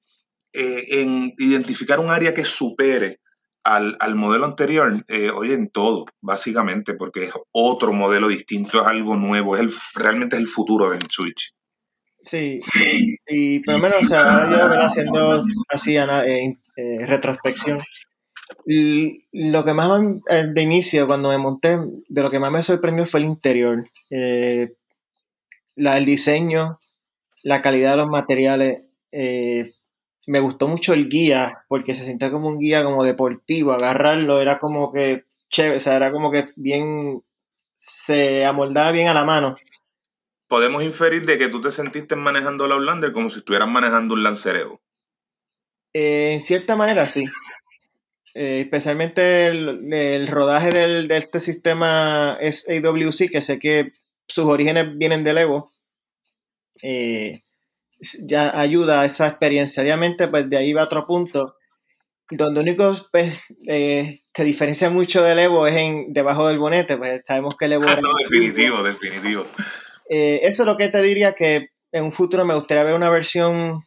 eh, 0.53 1.01
en 1.01 1.35
identificar 1.39 2.01
un 2.01 2.11
área 2.11 2.35
que 2.35 2.45
supere 2.45 3.21
al, 3.63 3.97
modelo 4.15 4.47
anterior, 4.47 4.93
eh, 5.07 5.31
oye, 5.31 5.55
en 5.55 5.69
todo, 5.71 6.07
básicamente, 6.21 6.95
porque 6.95 7.25
es 7.25 7.33
otro 7.53 7.93
modelo 7.93 8.29
distinto, 8.29 8.81
es 8.81 8.87
algo 8.87 9.17
nuevo, 9.17 9.55
es 9.55 9.63
el, 9.63 9.73
realmente 9.95 10.37
es 10.37 10.41
el 10.41 10.49
futuro 10.49 10.91
del 10.91 11.03
Switch. 11.09 11.55
Sí, 12.23 12.59
y 13.29 13.61
por 13.61 13.75
lo 13.75 13.81
menos, 13.81 14.05
o 14.05 14.09
sea, 14.09 14.51
yo 14.51 14.69
haciendo 14.85 15.43
así 15.69 15.97
retrospección, 17.07 17.81
lo 18.67 19.65
que 19.65 19.73
más 19.75 20.03
eh, 20.29 20.47
de 20.53 20.63
inicio, 20.63 21.07
cuando 21.07 21.29
me 21.29 21.39
monté, 21.39 21.79
de 22.09 22.23
lo 22.23 22.31
que 22.31 22.39
más 22.39 22.53
me 22.53 22.63
sorprendió 22.63 23.07
fue 23.07 23.21
el 23.21 23.27
interior. 23.27 23.89
Eh, 24.11 24.75
la, 25.77 25.99
el 25.99 26.05
diseño, 26.05 26.79
la 27.43 27.63
calidad 27.63 27.93
de 27.93 27.97
los 27.97 28.09
materiales. 28.09 28.83
Eh, 29.13 29.75
me 30.27 30.41
gustó 30.41 30.69
mucho 30.69 30.93
el 30.93 31.09
guía, 31.09 31.65
porque 31.69 31.95
se 31.95 32.05
sentía 32.05 32.31
como 32.31 32.49
un 32.49 32.59
guía 32.59 32.85
como 32.85 33.05
deportivo, 33.05 33.73
agarrarlo 33.73 34.41
era 34.41 34.59
como 34.59 34.93
que 34.93 35.25
chévere, 35.49 35.77
o 35.77 35.81
sea, 35.81 35.97
era 35.97 36.13
como 36.13 36.31
que 36.31 36.49
bien, 36.57 37.23
se 37.77 38.45
amoldaba 38.45 38.93
bien 38.93 39.09
a 39.09 39.15
la 39.15 39.25
mano. 39.25 39.57
Podemos 40.47 40.83
inferir 40.83 41.27
de 41.27 41.39
que 41.39 41.49
tú 41.49 41.61
te 41.61 41.73
sentiste 41.73 42.17
manejando 42.17 42.69
la 42.69 42.75
Outlander 42.75 43.13
como 43.13 43.31
si 43.31 43.39
estuvieras 43.39 43.69
manejando 43.69 44.15
un 44.15 44.23
Lancereo. 44.23 44.81
Eh, 45.93 46.33
en 46.33 46.41
cierta 46.41 46.77
manera, 46.77 47.09
sí. 47.09 47.25
Eh, 48.43 48.63
especialmente 48.63 49.49
el, 49.49 50.27
rodaje 50.27 50.71
del, 50.71 51.09
de 51.09 51.19
este 51.19 51.41
sistema 51.41 52.39
SAWC, 52.41 53.29
que 53.31 53.43
sé 53.43 53.59
que 53.59 53.93
sus 54.27 54.47
orígenes 54.47 54.97
vienen 54.97 55.23
del 55.25 55.37
Evo, 55.37 55.71
eh, 56.83 57.43
ya 58.25 58.59
ayuda 58.59 59.03
a 59.03 59.05
esa 59.05 59.29
experiencia. 59.29 59.83
Obviamente, 59.83 60.27
pues 60.29 60.49
de 60.49 60.57
ahí 60.57 60.73
va 60.73 60.85
otro 60.85 61.07
punto, 61.07 61.57
donde 62.31 62.61
único 62.61 62.97
pues, 63.13 63.39
se 63.67 64.45
diferencia 64.45 64.89
mucho 64.89 65.23
del 65.23 65.41
Evo 65.41 65.67
es 65.67 65.77
en 65.77 66.11
debajo 66.15 66.49
del 66.49 66.59
bonete, 66.59 66.97
pues 66.97 67.21
sabemos 67.27 67.55
que 67.59 67.67
el 67.67 67.75
Evo... 67.75 67.85
no, 67.85 68.15
definitivo, 68.15 68.83
definitivo. 68.83 69.45
eso 70.09 70.63
es 70.63 70.67
lo 70.67 70.79
que 70.79 70.89
te 70.89 71.03
diría 71.03 71.35
que 71.35 71.73
en 71.93 72.05
un 72.05 72.13
futuro 72.13 72.47
me 72.47 72.55
gustaría 72.55 72.85
ver 72.85 72.95
una 72.95 73.11
versión 73.11 73.85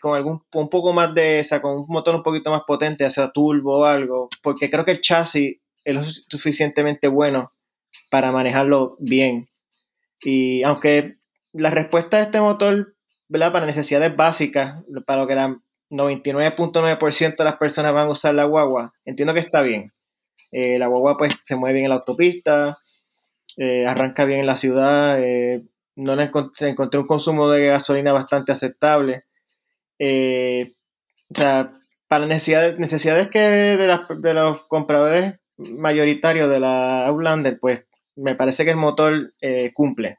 con 0.00 0.16
algún 0.16 0.42
un 0.54 0.68
poco 0.68 0.92
más 0.92 1.14
de 1.14 1.40
esa, 1.40 1.60
con 1.62 1.78
un 1.78 1.86
motor 1.88 2.14
un 2.14 2.22
poquito 2.22 2.50
más 2.50 2.62
potente, 2.66 3.08
sea 3.10 3.30
turbo 3.30 3.80
o 3.80 3.84
algo, 3.84 4.28
porque 4.42 4.70
creo 4.70 4.84
que 4.84 4.92
el 4.92 5.00
chasis 5.00 5.58
es 5.84 5.94
lo 5.94 6.04
suficientemente 6.04 7.08
bueno 7.08 7.52
para 8.10 8.32
manejarlo 8.32 8.96
bien. 8.98 9.48
Y 10.22 10.62
aunque 10.62 11.16
la 11.52 11.70
respuesta 11.70 12.18
de 12.18 12.24
este 12.24 12.40
motor, 12.40 12.94
¿verdad? 13.28 13.52
Para 13.52 13.66
necesidades 13.66 14.14
básicas, 14.14 14.82
para 15.06 15.22
lo 15.22 15.26
que 15.26 15.34
la 15.34 15.58
99.9% 15.90 17.36
de 17.36 17.44
las 17.44 17.56
personas 17.56 17.92
van 17.92 18.08
a 18.08 18.10
usar 18.10 18.34
la 18.34 18.44
guagua, 18.44 18.92
entiendo 19.04 19.34
que 19.34 19.40
está 19.40 19.62
bien. 19.62 19.92
Eh, 20.52 20.78
la 20.78 20.86
guagua 20.86 21.16
pues 21.16 21.34
se 21.44 21.56
mueve 21.56 21.74
bien 21.74 21.84
en 21.86 21.90
la 21.90 21.96
autopista, 21.96 22.78
eh, 23.58 23.86
arranca 23.86 24.24
bien 24.24 24.40
en 24.40 24.46
la 24.46 24.56
ciudad, 24.56 25.20
eh, 25.20 25.64
no 25.96 26.20
encontré, 26.20 26.68
encontré 26.68 27.00
un 27.00 27.06
consumo 27.06 27.50
de 27.50 27.66
gasolina 27.66 28.12
bastante 28.12 28.52
aceptable. 28.52 29.24
Eh, 30.00 30.72
o 31.28 31.38
sea, 31.38 31.70
para 32.08 32.26
necesidades, 32.26 32.78
necesidades 32.78 33.28
que 33.28 33.38
de, 33.38 34.34
los 34.34 34.64
compradores 34.66 35.38
mayoritarios 35.58 36.50
de 36.50 36.58
la 36.58 37.06
Outlander, 37.06 37.60
pues 37.60 37.84
me 38.16 38.34
parece 38.34 38.64
que 38.64 38.70
el 38.70 38.76
motor 38.76 39.34
eh, 39.40 39.72
cumple. 39.74 40.18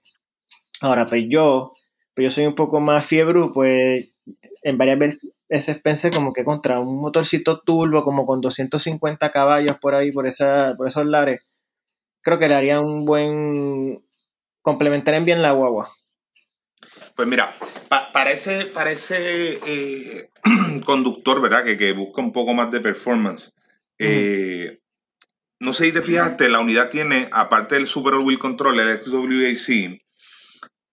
Ahora, 0.82 1.06
pues 1.06 1.26
yo, 1.28 1.74
pues 2.16 2.26
yo 2.26 2.32
soy 2.32 2.46
un 2.46 2.56
poco 2.56 2.80
más 2.80 3.06
fiebre, 3.06 3.42
pues 3.54 4.14
en 4.64 4.78
varias 4.78 5.18
veces 5.50 5.82
pensé 5.82 6.12
como 6.12 6.32
que 6.32 6.46
contra 6.46 6.80
un 6.80 7.02
motorcito 7.02 7.62
turbo 7.62 8.04
como 8.04 8.26
con 8.26 8.40
250 8.40 9.32
caballos 9.32 9.78
por 9.80 9.96
ahí, 9.96 10.12
por, 10.12 10.28
esa, 10.28 10.76
por 10.78 10.88
esos 10.88 11.06
lares, 11.06 11.42
creo 12.22 12.40
que 12.40 12.48
le 12.48 12.56
haría 12.56 12.80
un 12.80 13.06
buen... 13.06 14.04
complementarían 14.62 15.26
bien 15.26 15.42
la 15.42 15.52
guagua. 15.52 15.92
Pues 17.22 17.30
mira, 17.30 17.54
parece, 18.14 18.66
parece 18.66 19.60
eh, 19.68 20.30
conductor, 20.86 21.40
¿verdad? 21.40 21.64
Que, 21.64 21.92
busca 21.92 22.20
un 22.20 22.34
poco 22.34 22.56
más 22.56 22.72
de 22.72 22.80
performance. 22.80 23.54
Eh, 24.00 24.80
no 25.60 25.72
sé 25.72 25.86
si 25.86 25.92
te 25.92 26.02
fijaste, 26.02 26.50
la 26.50 26.62
unidad 26.62 26.90
tiene, 26.90 27.30
aparte 27.32 27.76
del 27.76 27.86
Super 27.86 28.16
All 28.16 28.26
Wheel 28.26 28.40
Control, 28.40 28.80
el 28.80 28.98
SWAC, 28.98 30.02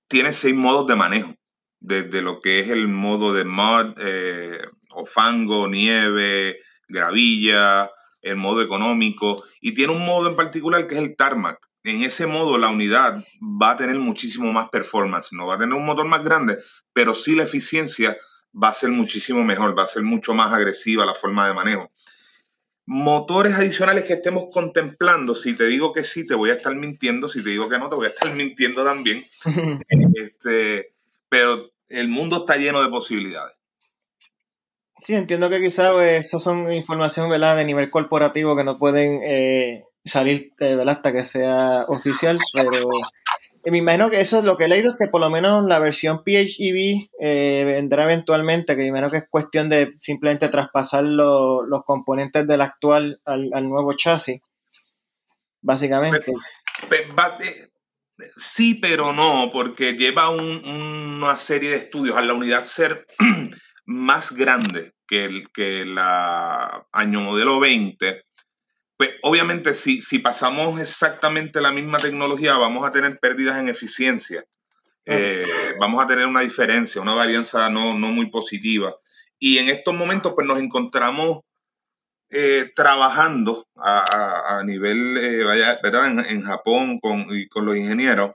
tiene 0.07 0.35
seis 0.35 0.55
modos 0.55 0.87
de 0.87 0.97
manejo. 0.97 1.35
Desde 1.81 2.21
lo 2.21 2.43
que 2.43 2.61
es 2.61 2.69
el 2.69 2.89
modo 2.89 3.33
de 3.33 3.47
mud, 3.47 3.95
eh, 3.97 4.61
o 4.91 5.07
fango, 5.07 5.67
nieve, 5.67 6.61
gravilla, 6.89 7.91
el 8.21 8.37
modo 8.37 8.61
económico, 8.61 9.43
y 9.63 9.73
tiene 9.73 9.95
un 9.95 10.05
modo 10.05 10.29
en 10.29 10.37
particular 10.37 10.87
que 10.89 10.97
es 10.97 11.01
el 11.01 11.17
tarmac 11.17 11.68
en 11.89 12.03
ese 12.03 12.27
modo 12.27 12.59
la 12.59 12.69
unidad 12.69 13.25
va 13.41 13.73
a 13.73 13.77
tener 13.77 13.99
muchísimo 13.99 14.53
más 14.53 14.69
performance. 14.69 15.33
No 15.33 15.47
va 15.47 15.55
a 15.55 15.59
tener 15.59 15.75
un 15.75 15.87
motor 15.87 16.07
más 16.07 16.23
grande, 16.23 16.59
pero 16.93 17.15
sí 17.15 17.35
la 17.35 17.45
eficiencia 17.45 18.19
va 18.53 18.69
a 18.69 18.75
ser 18.75 18.91
muchísimo 18.91 19.43
mejor, 19.45 19.77
va 19.79 19.85
a 19.85 19.87
ser 19.87 20.03
mucho 20.03 20.35
más 20.35 20.53
agresiva 20.53 21.07
la 21.07 21.15
forma 21.15 21.47
de 21.47 21.55
manejo. 21.55 21.91
Motores 22.87 23.55
adicionales 23.55 24.05
que 24.05 24.15
estemos 24.15 24.47
contemplando, 24.53 25.35
si 25.35 25.55
te 25.55 25.67
digo 25.67 25.93
que 25.93 26.05
sí, 26.05 26.27
te 26.27 26.35
voy 26.35 26.51
a 26.51 26.55
estar 26.55 26.75
mintiendo, 26.75 27.29
si 27.29 27.43
te 27.43 27.51
digo 27.51 27.69
que 27.69 27.79
no, 27.79 27.89
te 27.89 27.97
voy 27.97 28.07
a 28.07 28.11
estar 28.11 28.33
mintiendo 28.35 28.85
también. 28.85 29.25
este, 30.15 30.95
pero 31.29 31.71
el 31.89 32.09
mundo 32.09 32.39
está 32.39 32.57
lleno 32.57 32.83
de 32.83 32.89
posibilidades. 32.89 33.57
Sí, 34.97 35.15
entiendo 35.15 35.49
que 35.49 35.61
quizás 35.61 35.93
pues, 35.93 36.27
eso 36.27 36.41
son 36.41 36.73
información 36.73 37.31
¿verdad? 37.31 37.57
de 37.57 37.65
nivel 37.65 37.89
corporativo 37.89 38.57
que 38.57 38.65
no 38.65 38.79
pueden 38.79 39.23
eh, 39.23 39.85
salir 40.05 40.53
eh, 40.61 40.79
hasta 40.87 41.13
que 41.13 41.23
sea 41.23 41.85
oficial, 41.89 42.39
pero 42.55 42.89
eh, 43.65 43.71
me 43.71 43.79
imagino 43.79 44.11
que 44.11 44.21
eso 44.21 44.39
es 44.39 44.45
lo 44.45 44.57
que 44.57 44.65
he 44.65 44.69
leído, 44.69 44.91
es 44.91 44.99
que 44.99 45.09
por 45.09 45.21
lo 45.21 45.31
menos 45.31 45.65
la 45.65 45.79
versión 45.79 46.23
PHEV 46.25 47.09
eh, 47.21 47.65
vendrá 47.67 48.05
eventualmente, 48.05 48.75
que 48.75 48.83
me 48.83 48.89
imagino 48.89 49.11
que 49.11 49.19
es 49.19 49.29
cuestión 49.29 49.69
de 49.69 49.95
simplemente 49.99 50.49
traspasar 50.49 51.05
los 51.05 51.85
componentes 51.85 52.47
del 52.47 52.61
actual 52.61 53.21
al, 53.25 53.69
nuevo 53.69 53.93
chasis, 53.95 54.41
básicamente. 55.61 56.33
sí, 58.37 58.75
pero 58.75 59.13
no, 59.13 59.51
porque 59.53 59.95
lleva 59.95 60.31
una 60.31 61.37
serie 61.37 61.71
de 61.71 61.77
estudios 61.77 62.17
a 62.17 62.23
la 62.23 62.35
unidad 62.35 62.65
ser 62.65 63.07
más 63.85 64.33
grande 64.33 64.95
que, 65.07 65.25
el, 65.25 65.51
que 65.53 65.85
la 65.85 66.87
año 66.93 67.21
modelo 67.21 67.59
20 67.61 68.28
pues 68.99 69.11
obviamente 69.23 69.75
si, 69.75 70.03
si 70.03 70.19
pasamos 70.19 70.81
exactamente 70.81 71.61
la 71.61 71.71
misma 71.71 71.99
tecnología, 71.99 72.57
vamos 72.57 72.85
a 72.85 72.91
tener 72.91 73.21
pérdidas 73.21 73.59
en 73.61 73.69
eficiencia. 73.69 74.45
Eh, 75.05 75.47
vamos 75.79 76.05
a 76.05 76.07
tener 76.09 76.27
una 76.27 76.41
diferencia, 76.41 77.01
una 77.01 77.15
varianza 77.15 77.71
no, 77.71 77.95
muy 77.95 78.29
positiva. 78.29 78.97
Y 79.39 79.59
en 79.59 79.69
estos 79.69 79.95
momentos, 79.95 80.35
pues 80.35 80.49
nos 80.49 80.59
encontramos 80.59 81.43
eh, 82.29 82.73
trabajando 82.75 83.69
a, 83.77 84.63
nivel, 84.67 85.17
eh, 85.17 85.45
¿verdad? 85.81 86.29
En, 86.29 86.43
Japón 86.43 86.99
con, 86.99 87.29
con 87.51 87.67
los 87.67 87.77
ingenieros, 87.77 88.33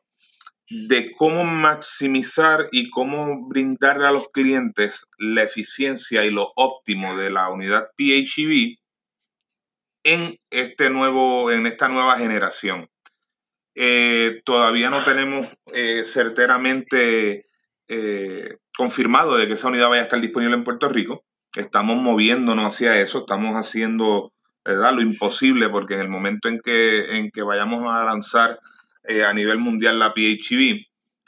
de 0.70 1.12
cómo 1.12 1.44
maximizar 1.44 2.70
y 2.72 2.90
cómo 2.90 3.50
brindarle 3.50 4.08
a 4.08 4.12
los 4.12 4.30
clientes 4.30 5.06
la 5.18 5.44
eficiencia 5.44 6.24
y 6.24 6.32
lo 6.32 6.54
óptimo 6.56 7.18
de 7.18 7.32
la 7.32 7.50
unidad 7.50 7.90
PHEV 7.98 8.78
en, 10.04 10.40
este 10.50 10.90
nuevo, 10.90 11.52
en 11.52 11.66
esta 11.66 11.88
nueva 11.88 12.18
generación. 12.18 12.90
Eh, 13.76 14.42
todavía 14.46 14.90
no 14.90 15.04
tenemos 15.04 15.48
eh, 15.74 16.04
certeramente 16.06 17.48
eh, 17.88 18.58
confirmado 18.78 19.38
de 19.38 19.48
que 19.48 19.54
esa 19.54 19.70
unidad 19.70 19.90
vaya 19.90 20.02
a 20.02 20.06
estar 20.06 20.22
disponible 20.22 20.56
en 20.56 20.64
Puerto 20.64 20.90
Rico. 20.90 21.24
Estamos 21.56 21.98
moviéndonos 21.98 22.74
hacia 22.74 23.00
eso, 23.00 23.20
estamos 23.20 23.56
haciendo 23.56 24.32
lo 24.66 25.02
imposible 25.02 25.68
porque 25.70 25.96
en 25.96 26.00
el 26.00 26.08
momento 26.08 26.48
en 26.48 26.60
que, 26.62 27.18
en 27.18 27.32
que 27.32 27.42
vayamos 27.42 27.86
a 27.86 28.06
lanzar 28.06 28.60
a 29.28 29.34
nivel 29.34 29.58
mundial 29.58 30.00
la 30.00 30.14
PHEV, 30.14 30.86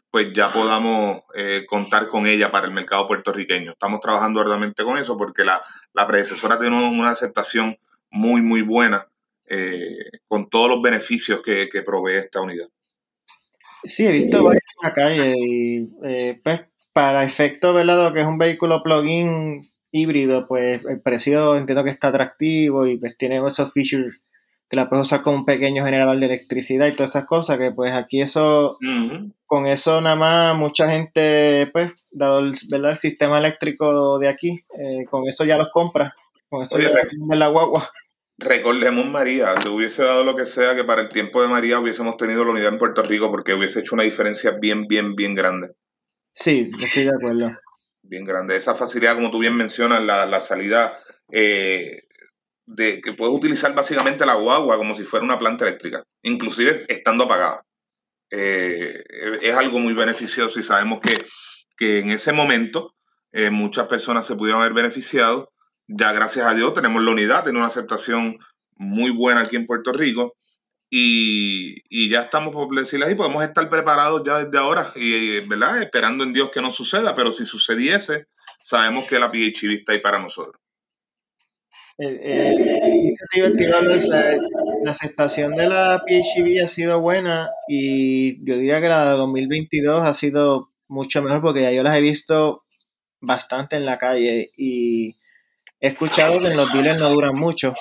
pues 0.09 0.31
ya 0.33 0.53
podamos 0.53 1.23
contar 1.67 2.07
con 2.07 2.27
ella 2.27 2.49
para 2.49 2.65
el 2.67 2.73
mercado 2.73 3.05
puertorriqueño. 3.07 3.73
Estamos 3.73 3.99
trabajando 3.99 4.39
arduamente 4.39 4.85
con 4.85 4.97
eso 4.97 5.17
porque 5.17 5.43
la, 5.43 5.61
la 5.93 6.07
predecesora 6.07 6.57
tiene 6.57 6.77
una 6.77 7.09
aceptación 7.09 7.77
muy, 8.15 8.41
muy 8.41 8.61
buena 8.61 9.07
eh, 9.47 9.97
con 10.27 10.49
todos 10.49 10.69
los 10.69 10.81
beneficios 10.81 11.41
que, 11.41 11.67
provee 11.85 12.15
esta 12.15 12.41
unidad. 12.41 12.67
Sí, 13.83 14.05
he 14.05 14.11
visto 14.11 14.43
varios 14.43 14.63
en 14.81 14.87
la 14.87 14.93
calle 14.93 15.33
y 15.37 15.89
eh, 16.03 16.39
pues 16.43 16.61
para 16.93 17.23
efecto, 17.23 17.73
¿verdad? 17.73 18.13
que 18.13 18.21
es 18.21 18.25
un 18.25 18.37
vehículo 18.37 18.81
plug-in 18.81 19.61
híbrido, 19.91 20.47
pues 20.47 20.83
el 20.85 21.01
precio 21.01 21.55
entiendo 21.57 21.83
que 21.83 21.89
está 21.89 22.07
atractivo 22.07 22.87
y 22.87 22.97
pues 22.97 23.17
tiene 23.17 23.45
esos 23.45 23.71
features 23.71 24.19
que 24.69 24.75
la 24.75 24.89
puedes 24.89 25.05
usar 25.05 25.21
con 25.21 25.35
un 25.35 25.45
pequeño 25.45 25.85
generador 25.85 26.17
de 26.17 26.25
electricidad 26.25 26.87
y 26.87 26.93
todas 26.93 27.11
esas 27.11 27.25
cosas, 27.25 27.57
que 27.59 27.71
pues 27.71 27.93
aquí 27.93 28.21
eso, 28.21 28.77
con 29.45 29.67
eso 29.67 30.01
nada 30.01 30.15
más 30.15 30.57
mucha 30.57 30.89
gente, 30.89 31.69
pues, 31.71 32.07
dado 32.09 32.39
el, 32.39 32.53
¿verdad? 32.69 32.91
el 32.91 32.97
sistema 32.97 33.37
eléctrico 33.37 34.17
de 34.17 34.27
aquí, 34.27 34.65
eh, 34.79 35.05
con 35.09 35.27
eso 35.27 35.45
ya 35.45 35.57
los 35.57 35.69
compra, 35.69 36.15
con 36.49 36.63
eso 36.63 36.79
ya 36.79 36.89
de 36.89 37.35
la 37.35 37.47
guagua. 37.47 37.91
Recordemos 38.37 39.05
María, 39.05 39.55
te 39.55 39.69
hubiese 39.69 40.03
dado 40.03 40.23
lo 40.23 40.35
que 40.35 40.45
sea 40.45 40.75
que 40.75 40.83
para 40.83 41.01
el 41.01 41.09
tiempo 41.09 41.41
de 41.41 41.47
María 41.47 41.79
hubiésemos 41.79 42.17
tenido 42.17 42.43
la 42.43 42.51
unidad 42.51 42.73
en 42.73 42.77
Puerto 42.77 43.01
Rico 43.01 43.31
porque 43.31 43.53
hubiese 43.53 43.79
hecho 43.79 43.95
una 43.95 44.03
diferencia 44.03 44.51
bien, 44.51 44.87
bien, 44.87 45.15
bien 45.15 45.35
grande. 45.35 45.71
Sí, 46.33 46.67
estoy 46.81 47.05
de 47.05 47.11
acuerdo. 47.11 47.57
Bien 48.01 48.25
grande. 48.25 48.57
Esa 48.57 48.75
facilidad, 48.75 49.15
como 49.15 49.31
tú 49.31 49.39
bien 49.39 49.55
mencionas, 49.55 50.03
la, 50.03 50.39
salida 50.41 50.99
eh, 51.31 52.03
de 52.65 52.99
que 53.01 53.13
puedes 53.13 53.33
utilizar 53.33 53.73
básicamente 53.73 54.25
la 54.25 54.35
guagua 54.35 54.77
como 54.77 54.95
si 54.95 55.05
fuera 55.05 55.23
una 55.23 55.39
planta 55.39 55.65
eléctrica, 55.65 56.03
inclusive 56.21 56.85
estando 56.89 57.23
apagada. 57.23 57.63
eh, 58.31 59.03
es 59.41 59.55
algo 59.55 59.79
muy 59.79 59.93
beneficioso 59.93 60.59
y 60.59 60.63
sabemos 60.63 60.99
que, 60.99 61.13
que 61.77 61.99
en 61.99 62.11
ese 62.11 62.33
momento 62.33 62.95
eh, 63.37 63.49
muchas 63.49 63.87
personas 63.87 64.25
se 64.25 64.35
pudieron 64.35 64.61
haber 64.61 64.73
beneficiado. 64.73 65.51
Ya 65.87 66.11
gracias 66.11 66.45
a 66.47 66.53
Dios 66.53 66.73
tenemos 66.73 67.03
la 67.03 67.11
unidad, 67.11 67.43
tiene 67.43 67.59
una 67.59 67.67
aceptación 67.67 68.39
muy 68.75 69.11
buena 69.11 69.41
aquí 69.41 69.55
en 69.55 69.67
Puerto 69.67 69.91
Rico 69.91 70.35
y, 70.89 71.81
y, 71.89 72.09
ya 72.09 72.21
estamos, 72.21 72.53
por 72.53 72.73
decirlo 72.75 73.05
así, 73.05 73.15
podemos 73.15 73.43
estar 73.43 73.67
preparados 73.69 74.23
ya 74.25 74.43
desde 74.43 74.57
ahora 74.57 74.91
y, 74.95 75.39
¿verdad? 75.41 75.81
Esperando 75.81 76.23
en 76.23 76.31
Dios 76.31 76.51
que 76.51 76.61
no 76.61 76.71
suceda, 76.71 77.15
pero 77.15 77.31
si 77.31 77.45
sucediese, 77.45 78.27
sabemos 78.63 79.05
que 79.05 79.19
la 79.19 79.29
PHV 79.29 79.73
está 79.73 79.93
ahí 79.93 79.99
para 79.99 80.19
nosotros. 80.19 80.61
Eh, 81.97 82.19
eh, 82.23 83.13
la 84.83 84.91
aceptación 84.91 85.55
de 85.55 85.69
la 85.69 86.03
PHV 86.05 86.63
ha 86.63 86.67
sido 86.67 86.99
buena 86.99 87.49
y 87.69 88.43
yo 88.45 88.57
diría 88.57 88.81
que 88.81 88.89
la 88.89 89.11
de 89.11 89.17
2022 89.17 90.05
ha 90.05 90.13
sido 90.13 90.71
mucho 90.89 91.23
mejor 91.23 91.41
porque 91.41 91.61
ya 91.61 91.71
yo 91.71 91.83
las 91.83 91.95
he 91.95 92.01
visto 92.01 92.63
bastante 93.21 93.77
en 93.77 93.85
la 93.85 93.97
calle 93.97 94.51
y 94.57 95.15
he 95.79 95.87
escuchado 95.87 96.39
que 96.39 96.47
en 96.47 96.57
los 96.57 96.71
dealers 96.71 96.99
no 96.99 97.09
duran 97.09 97.35
mucho. 97.35 97.73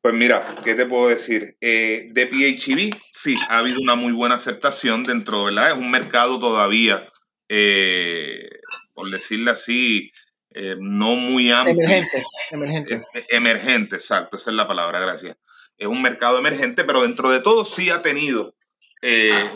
Pues 0.00 0.14
mira, 0.14 0.44
¿qué 0.64 0.74
te 0.74 0.86
puedo 0.86 1.08
decir? 1.08 1.56
Eh, 1.60 2.08
de 2.10 2.26
PHV, 2.26 2.96
sí, 3.12 3.36
ha 3.48 3.58
habido 3.58 3.80
una 3.80 3.94
muy 3.94 4.12
buena 4.12 4.34
aceptación 4.34 5.04
dentro, 5.04 5.44
¿verdad? 5.44 5.70
Es 5.70 5.76
un 5.76 5.90
mercado 5.90 6.40
todavía, 6.40 7.08
eh, 7.48 8.48
por 8.94 9.10
decirle 9.10 9.52
así, 9.52 10.10
eh, 10.50 10.76
no 10.80 11.14
muy 11.14 11.52
amplio. 11.52 11.76
Emergente, 11.76 12.24
emergente. 12.50 13.06
Emergente, 13.28 13.96
exacto, 13.96 14.36
esa 14.36 14.50
es 14.50 14.56
la 14.56 14.66
palabra, 14.66 14.98
gracias. 14.98 15.36
Es 15.78 15.86
un 15.86 16.02
mercado 16.02 16.38
emergente, 16.38 16.82
pero 16.82 17.02
dentro 17.02 17.30
de 17.30 17.40
todo 17.40 17.64
sí 17.64 17.90
ha 17.90 18.00
tenido 18.00 18.54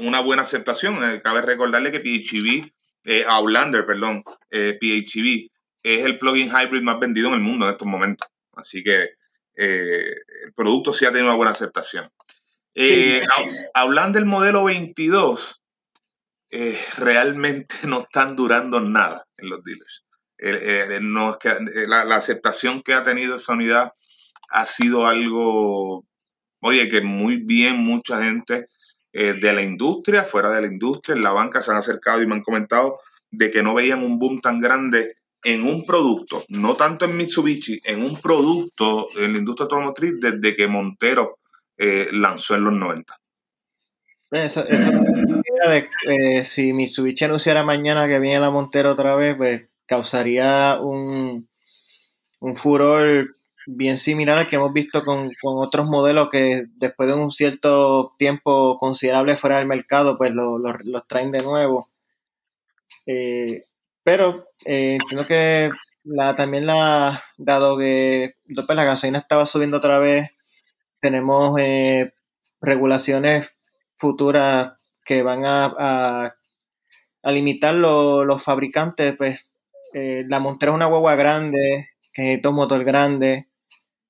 una 0.00 0.20
buena 0.20 0.42
aceptación. 0.42 1.20
cabe 1.22 1.40
recordarle 1.40 1.92
que 1.92 2.00
PHV, 2.00 3.26
Outlander, 3.28 3.86
perdón, 3.86 4.24
PHV, 4.50 5.50
es 5.94 6.04
el 6.04 6.18
plugin 6.18 6.50
hybrid 6.50 6.82
más 6.82 6.98
vendido 6.98 7.28
en 7.28 7.34
el 7.34 7.40
mundo 7.40 7.66
en 7.66 7.72
estos 7.72 7.86
momentos. 7.86 8.28
Así 8.54 8.82
que 8.82 9.10
eh, 9.54 10.14
el 10.44 10.52
producto 10.52 10.92
sí 10.92 11.04
ha 11.04 11.12
tenido 11.12 11.26
una 11.26 11.36
buena 11.36 11.52
aceptación. 11.52 12.10
Eh, 12.74 13.22
hablando 13.72 14.18
del 14.18 14.26
modelo 14.26 14.64
22, 14.64 15.62
eh, 16.50 16.84
realmente 16.98 17.76
no 17.86 18.00
están 18.00 18.34
durando 18.34 18.80
nada 18.80 19.26
en 19.36 19.48
los 19.48 19.62
dealers. 19.62 20.02
No, 21.02 21.38
la, 21.86 22.04
la, 22.04 22.16
aceptación 22.16 22.82
que 22.82 22.92
ha 22.92 23.04
tenido 23.04 23.36
esa 23.36 23.52
unidad 23.52 23.92
ha 24.50 24.66
sido 24.66 25.06
algo, 25.06 26.04
oye, 26.60 26.88
que 26.90 27.00
muy 27.00 27.38
bien 27.38 27.78
mucha 27.78 28.22
gente 28.22 28.68
de 29.12 29.52
la 29.54 29.62
industria, 29.62 30.24
fuera 30.24 30.50
de 30.50 30.60
la 30.60 30.66
industria, 30.66 31.16
en 31.16 31.22
la 31.22 31.32
banca 31.32 31.62
se 31.62 31.70
han 31.70 31.78
acercado 31.78 32.20
y 32.20 32.26
me 32.26 32.34
han 32.34 32.42
comentado 32.42 32.98
de 33.30 33.50
que 33.50 33.62
no 33.62 33.72
veían 33.72 34.02
un 34.02 34.18
boom 34.18 34.42
tan 34.42 34.60
grande 34.60 35.14
en 35.46 35.62
un 35.62 35.84
producto, 35.84 36.44
no 36.48 36.74
tanto 36.74 37.04
en 37.04 37.16
Mitsubishi, 37.16 37.78
en 37.84 38.02
un 38.02 38.20
producto 38.20 39.06
en 39.16 39.32
la 39.32 39.38
industria 39.38 39.66
automotriz 39.66 40.14
desde 40.20 40.56
que 40.56 40.66
Montero 40.66 41.38
eh, 41.78 42.08
lanzó 42.10 42.56
en 42.56 42.64
los 42.64 42.72
90. 42.72 43.16
Eso, 44.32 44.66
eso 44.66 44.90
de, 44.90 45.88
eh, 46.08 46.44
si 46.44 46.72
Mitsubishi 46.72 47.26
anunciara 47.26 47.62
mañana 47.62 48.08
que 48.08 48.18
viene 48.18 48.40
la 48.40 48.50
Montero 48.50 48.90
otra 48.92 49.14
vez, 49.14 49.36
pues 49.36 49.68
causaría 49.86 50.80
un, 50.80 51.48
un 52.40 52.56
furor 52.56 53.30
bien 53.68 53.98
similar 53.98 54.38
al 54.38 54.48
que 54.48 54.56
hemos 54.56 54.72
visto 54.72 55.04
con, 55.04 55.28
otros 55.42 55.86
modelos 55.86 56.28
que 56.28 56.64
después 56.74 57.08
de 57.08 57.14
un 57.14 57.30
cierto 57.30 58.14
tiempo 58.18 58.78
considerable 58.78 59.36
fuera 59.36 59.58
del 59.58 59.68
mercado, 59.68 60.18
pues 60.18 60.32
los 60.34 61.06
traen 61.06 61.30
de 61.30 61.42
nuevo. 61.44 61.86
Eh, 63.06 63.64
pero 64.06 64.50
eh, 64.64 64.98
entiendo 65.00 65.26
que 65.26 65.68
también 66.36 66.64
la, 66.64 67.20
dado 67.38 67.76
que 67.76 68.36
la 68.46 68.84
gasolina 68.84 69.18
estaba 69.18 69.46
subiendo 69.46 69.78
otra 69.78 69.98
vez, 69.98 70.28
tenemos 71.00 71.58
eh, 71.58 72.12
regulaciones 72.60 73.56
futuras 73.96 74.74
que 75.04 75.24
van 75.24 75.42
a, 75.44 76.36
limitar 77.24 77.74
los 77.74 78.44
fabricantes, 78.44 79.16
pues 79.16 79.50
eh, 79.92 80.22
la 80.28 80.38
Montero 80.38 80.70
es 80.70 80.76
una 80.76 80.86
guagua 80.86 81.16
grande, 81.16 81.88
que 82.12 82.22
necesita 82.22 82.50
un 82.50 82.54
motor 82.54 82.84
grande, 82.84 83.48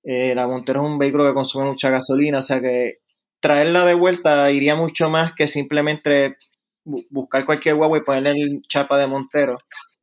la 0.02 0.46
Montero 0.46 0.80
es 0.80 0.86
un 0.86 0.98
vehículo 0.98 1.24
que 1.26 1.32
consume 1.32 1.70
mucha 1.70 1.88
gasolina, 1.88 2.40
o 2.40 2.42
sea 2.42 2.60
que 2.60 2.98
traerla 3.40 3.86
de 3.86 3.94
vuelta 3.94 4.50
iría 4.50 4.74
mucho 4.74 5.08
más 5.08 5.32
que 5.32 5.46
simplemente 5.46 6.36
buscar 7.10 7.44
cualquier 7.44 7.74
guagua 7.74 7.98
y 7.98 8.02
ponerle 8.02 8.60
chapa 8.68 8.98
de 8.98 9.06
Montero. 9.06 9.56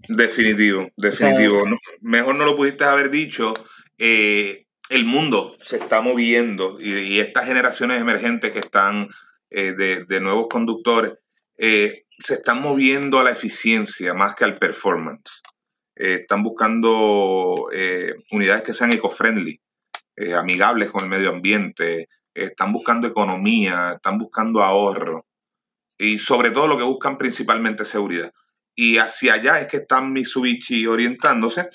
Definitivo, 0.07 0.89
definitivo. 0.97 1.63
mejor 2.01 2.37
no 2.37 2.45
lo 2.45 2.55
pudiste 2.55 2.83
haber 2.83 3.09
dicho. 3.09 3.53
Eh, 3.97 4.65
el 4.89 5.05
mundo 5.05 5.55
se 5.59 5.77
está 5.77 6.01
moviendo 6.01 6.77
y, 6.79 7.19
estas 7.19 7.45
generaciones 7.45 8.01
emergentes 8.01 8.51
que 8.51 8.59
están 8.59 9.09
eh, 9.49 9.73
de, 9.73 10.19
nuevos 10.19 10.47
conductores 10.49 11.13
eh, 11.57 12.03
se 12.19 12.35
están 12.35 12.61
moviendo 12.61 13.19
a 13.19 13.23
la 13.23 13.31
eficiencia 13.31 14.13
más 14.13 14.35
que 14.35 14.43
al 14.43 14.57
performance. 14.57 15.41
están 15.95 16.43
buscando 16.43 17.69
unidades 18.31 18.63
que 18.63 18.73
sean 18.73 18.93
eco-friendly, 18.93 19.59
amigables 20.35 20.91
con 20.91 21.03
el 21.03 21.09
medio 21.09 21.29
ambiente, 21.29 22.07
están 22.33 22.73
buscando 22.73 23.07
economía, 23.07 23.93
están 23.95 24.17
buscando 24.17 24.63
ahorro 24.63 25.25
y 25.97 26.19
sobre 26.19 26.51
todo 26.51 26.67
lo 26.67 26.77
que 26.77 26.83
buscan 26.83 27.17
principalmente 27.17 27.85
seguridad. 27.85 28.31
Y 28.75 28.97
hacia 28.97 29.35
allá 29.35 29.59
es 29.59 29.67
que 29.67 29.77
están 29.77 30.11
Mitsubishi 30.13 30.87
orientándose. 30.87 31.69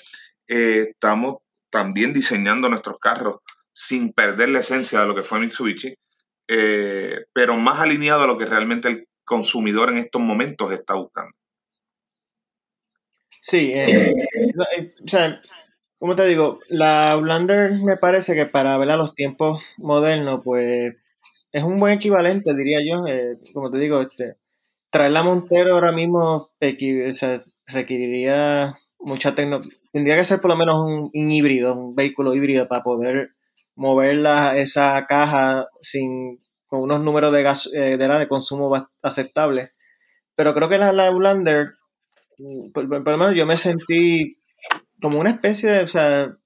Eh, 0.47 0.87
estamos 0.89 1.37
también 1.69 2.13
diseñando 2.13 2.69
nuestros 2.69 2.97
carros 2.99 3.37
sin 3.71 4.11
perder 4.11 4.49
la 4.49 4.59
esencia 4.59 4.99
de 4.99 5.07
lo 5.07 5.15
que 5.15 5.21
fue 5.21 5.39
Mitsubishi, 5.39 5.95
eh, 6.47 7.25
pero 7.31 7.55
más 7.55 7.79
alineado 7.79 8.23
a 8.23 8.27
lo 8.27 8.37
que 8.37 8.45
realmente 8.45 8.89
el 8.89 9.07
consumidor 9.23 9.89
en 9.89 9.97
estos 9.97 10.21
momentos 10.21 10.71
está 10.73 10.95
buscando. 10.95 11.31
Sí, 13.41 13.71
eh, 13.73 14.13
o 15.03 15.07
sea, 15.07 15.41
como 15.97 16.15
te 16.15 16.25
digo, 16.25 16.59
la 16.69 17.11
Outlander 17.11 17.71
me 17.73 17.95
parece 17.95 18.35
que 18.35 18.45
para 18.45 18.77
ver 18.77 18.89
a 18.89 18.97
los 18.97 19.15
tiempos 19.15 19.63
modernos, 19.77 20.41
pues 20.43 20.95
es 21.51 21.63
un 21.63 21.75
buen 21.75 21.93
equivalente, 21.93 22.55
diría 22.55 22.79
yo. 22.81 23.03
como 23.53 23.69
te 23.69 23.77
digo, 23.77 24.01
este, 24.01 24.35
traer 24.89 25.11
la 25.11 25.23
Montero 25.23 25.73
ahora 25.73 25.91
mismo 25.91 26.51
requeriría 27.67 28.77
mucha 28.99 29.35
tecnología. 29.35 29.77
Tendría 29.91 30.17
que 30.17 30.25
ser 30.25 30.39
por 30.41 30.51
lo 30.51 30.57
menos 30.57 30.75
un, 31.13 31.31
híbrido, 31.31 31.73
un 31.73 31.95
vehículo 31.95 32.35
híbrido 32.35 32.67
para 32.67 32.83
poder 32.83 33.31
mover 33.75 34.25
esa 34.57 35.05
caja 35.07 35.67
sin 35.81 36.39
con 36.67 36.81
unos 36.81 37.01
números 37.01 37.33
de 37.33 37.41
gas 37.41 37.69
eh, 37.73 37.97
de, 37.97 38.07
de 38.07 38.27
consumo 38.27 38.71
aceptables. 39.01 39.73
Pero 40.35 40.53
creo 40.53 40.69
que 40.69 40.77
la, 40.77 40.93
la 40.93 41.11
mm, 41.11 42.71
por, 42.71 42.85
lo 42.87 43.17
menos 43.17 43.33
yo 43.33 43.45
me 43.45 43.57
sentí 43.57 44.37
como 45.01 45.19
una 45.19 45.31
especie 45.31 45.69
de, 45.69 45.79
o 45.81 45.87
sea, 45.87 46.37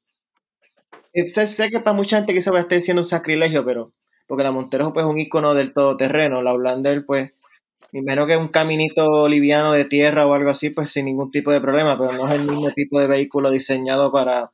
sé, 1.13 1.69
que 1.69 1.79
para 1.81 1.95
mucha 1.95 2.17
gente 2.17 2.33
quizá 2.33 2.51
va 2.51 2.59
a 2.59 2.61
estar 2.61 2.77
diciendo 2.77 3.01
un 3.01 3.09
sacrilegio, 3.09 3.65
pero 3.65 3.91
porque 4.25 4.43
la 4.43 4.51
Montero 4.51 4.93
pues, 4.93 5.05
es 5.05 5.11
un 5.11 5.19
icono 5.19 5.53
del 5.53 5.73
todoterreno, 5.73 6.41
la 6.41 6.51
Outlander 6.51 7.05
pues 7.05 7.33
y 7.93 8.01
menos 8.01 8.27
que 8.27 8.35
un 8.35 8.47
caminito 8.47 9.27
liviano 9.29 9.71
de 9.71 9.85
tierra 9.85 10.25
o 10.25 10.33
algo 10.33 10.49
así, 10.49 10.71
pues 10.71 10.89
sin 10.89 11.05
ningún 11.05 11.29
tipo 11.29 11.51
de 11.51 11.61
problema, 11.61 11.95
pero 11.95 12.11
no 12.11 12.27
es 12.27 12.33
el 12.33 12.41
mismo 12.41 12.71
tipo 12.71 12.99
de 12.99 13.05
vehículo 13.05 13.51
diseñado 13.51 14.11
para, 14.11 14.51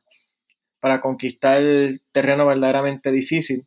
para 0.78 1.00
conquistar 1.00 1.62
el 1.62 2.02
terreno 2.12 2.46
verdaderamente 2.46 3.10
difícil. 3.10 3.66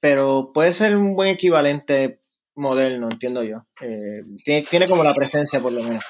Pero 0.00 0.50
puede 0.52 0.72
ser 0.72 0.96
un 0.96 1.14
buen 1.14 1.30
equivalente 1.30 2.20
moderno, 2.56 3.08
entiendo 3.10 3.44
yo. 3.44 3.64
Eh, 3.80 4.24
tiene, 4.44 4.66
tiene 4.68 4.88
como 4.88 5.04
la 5.04 5.14
presencia, 5.14 5.60
por 5.60 5.72
lo 5.72 5.82
menos. 5.84 6.02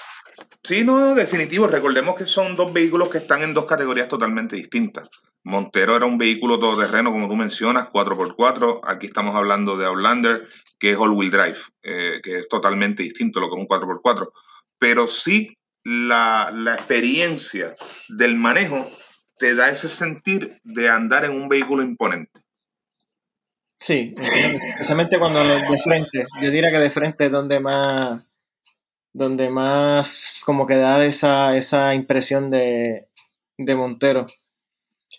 Sí, 0.62 0.84
no, 0.84 1.14
definitivo. 1.14 1.66
Recordemos 1.66 2.14
que 2.14 2.24
son 2.24 2.56
dos 2.56 2.72
vehículos 2.72 3.10
que 3.10 3.18
están 3.18 3.42
en 3.42 3.52
dos 3.52 3.66
categorías 3.66 4.08
totalmente 4.08 4.56
distintas. 4.56 5.10
Montero 5.44 5.94
era 5.94 6.06
un 6.06 6.16
vehículo 6.16 6.58
todoterreno, 6.58 7.12
como 7.12 7.28
tú 7.28 7.36
mencionas, 7.36 7.90
4x4. 7.90 8.80
Aquí 8.82 9.06
estamos 9.06 9.36
hablando 9.36 9.76
de 9.76 9.84
Outlander, 9.84 10.48
que 10.78 10.92
es 10.92 10.96
all-wheel 10.96 11.30
drive, 11.30 11.58
eh, 11.82 12.20
que 12.22 12.38
es 12.40 12.48
totalmente 12.48 13.02
distinto 13.02 13.38
a 13.38 13.42
lo 13.42 13.48
que 13.50 13.56
es 13.56 13.60
un 13.60 13.68
4x4. 13.68 14.30
Pero 14.78 15.06
sí, 15.06 15.54
la, 15.84 16.50
experiencia 16.78 17.74
del 18.08 18.36
manejo 18.36 18.86
te 19.36 19.54
da 19.54 19.68
ese 19.68 19.88
sentir 19.88 20.50
de 20.64 20.88
andar 20.88 21.26
en 21.26 21.32
un 21.32 21.48
vehículo 21.48 21.82
imponente. 21.82 22.40
Sí, 23.76 24.14
especialmente 24.16 25.18
cuando 25.18 25.44
de 25.44 25.78
frente. 25.84 26.26
Yo 26.40 26.50
diría 26.50 26.70
que 26.70 26.78
de 26.78 26.90
frente 26.90 27.26
es 27.26 27.32
donde 27.32 27.60
más, 27.60 28.24
donde 29.12 29.50
más 29.50 30.40
como 30.46 30.66
que 30.66 30.76
da 30.76 31.04
esa, 31.04 31.54
esa 31.54 31.94
impresión 31.94 32.50
de, 32.50 33.08
de 33.58 33.74
Montero. 33.74 34.24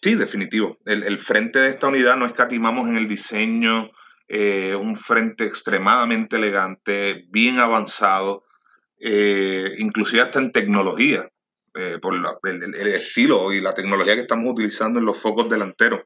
Sí, 0.05 0.13
definitivo. 0.13 0.77
El, 0.85 1.17
frente 1.17 1.57
de 1.57 1.69
esta 1.69 1.87
unidad 1.87 2.15
no 2.15 2.27
escatimamos 2.27 2.87
en 2.87 2.95
el 2.95 3.07
diseño, 3.07 3.89
eh, 4.27 4.75
un 4.79 4.95
frente 4.95 5.45
extremadamente 5.45 6.35
elegante, 6.35 7.25
bien 7.29 7.57
avanzado, 7.57 8.43
eh, 8.99 9.73
inclusive 9.79 10.21
hasta 10.21 10.37
en 10.37 10.51
tecnología, 10.51 11.27
eh, 11.73 11.97
por 11.99 12.13
el, 12.13 12.85
estilo 12.85 13.51
y 13.51 13.61
la 13.61 13.73
tecnología 13.73 14.13
que 14.13 14.21
estamos 14.21 14.53
utilizando 14.53 14.99
en 14.99 15.05
los 15.05 15.17
focos 15.17 15.49
delanteros, 15.49 16.01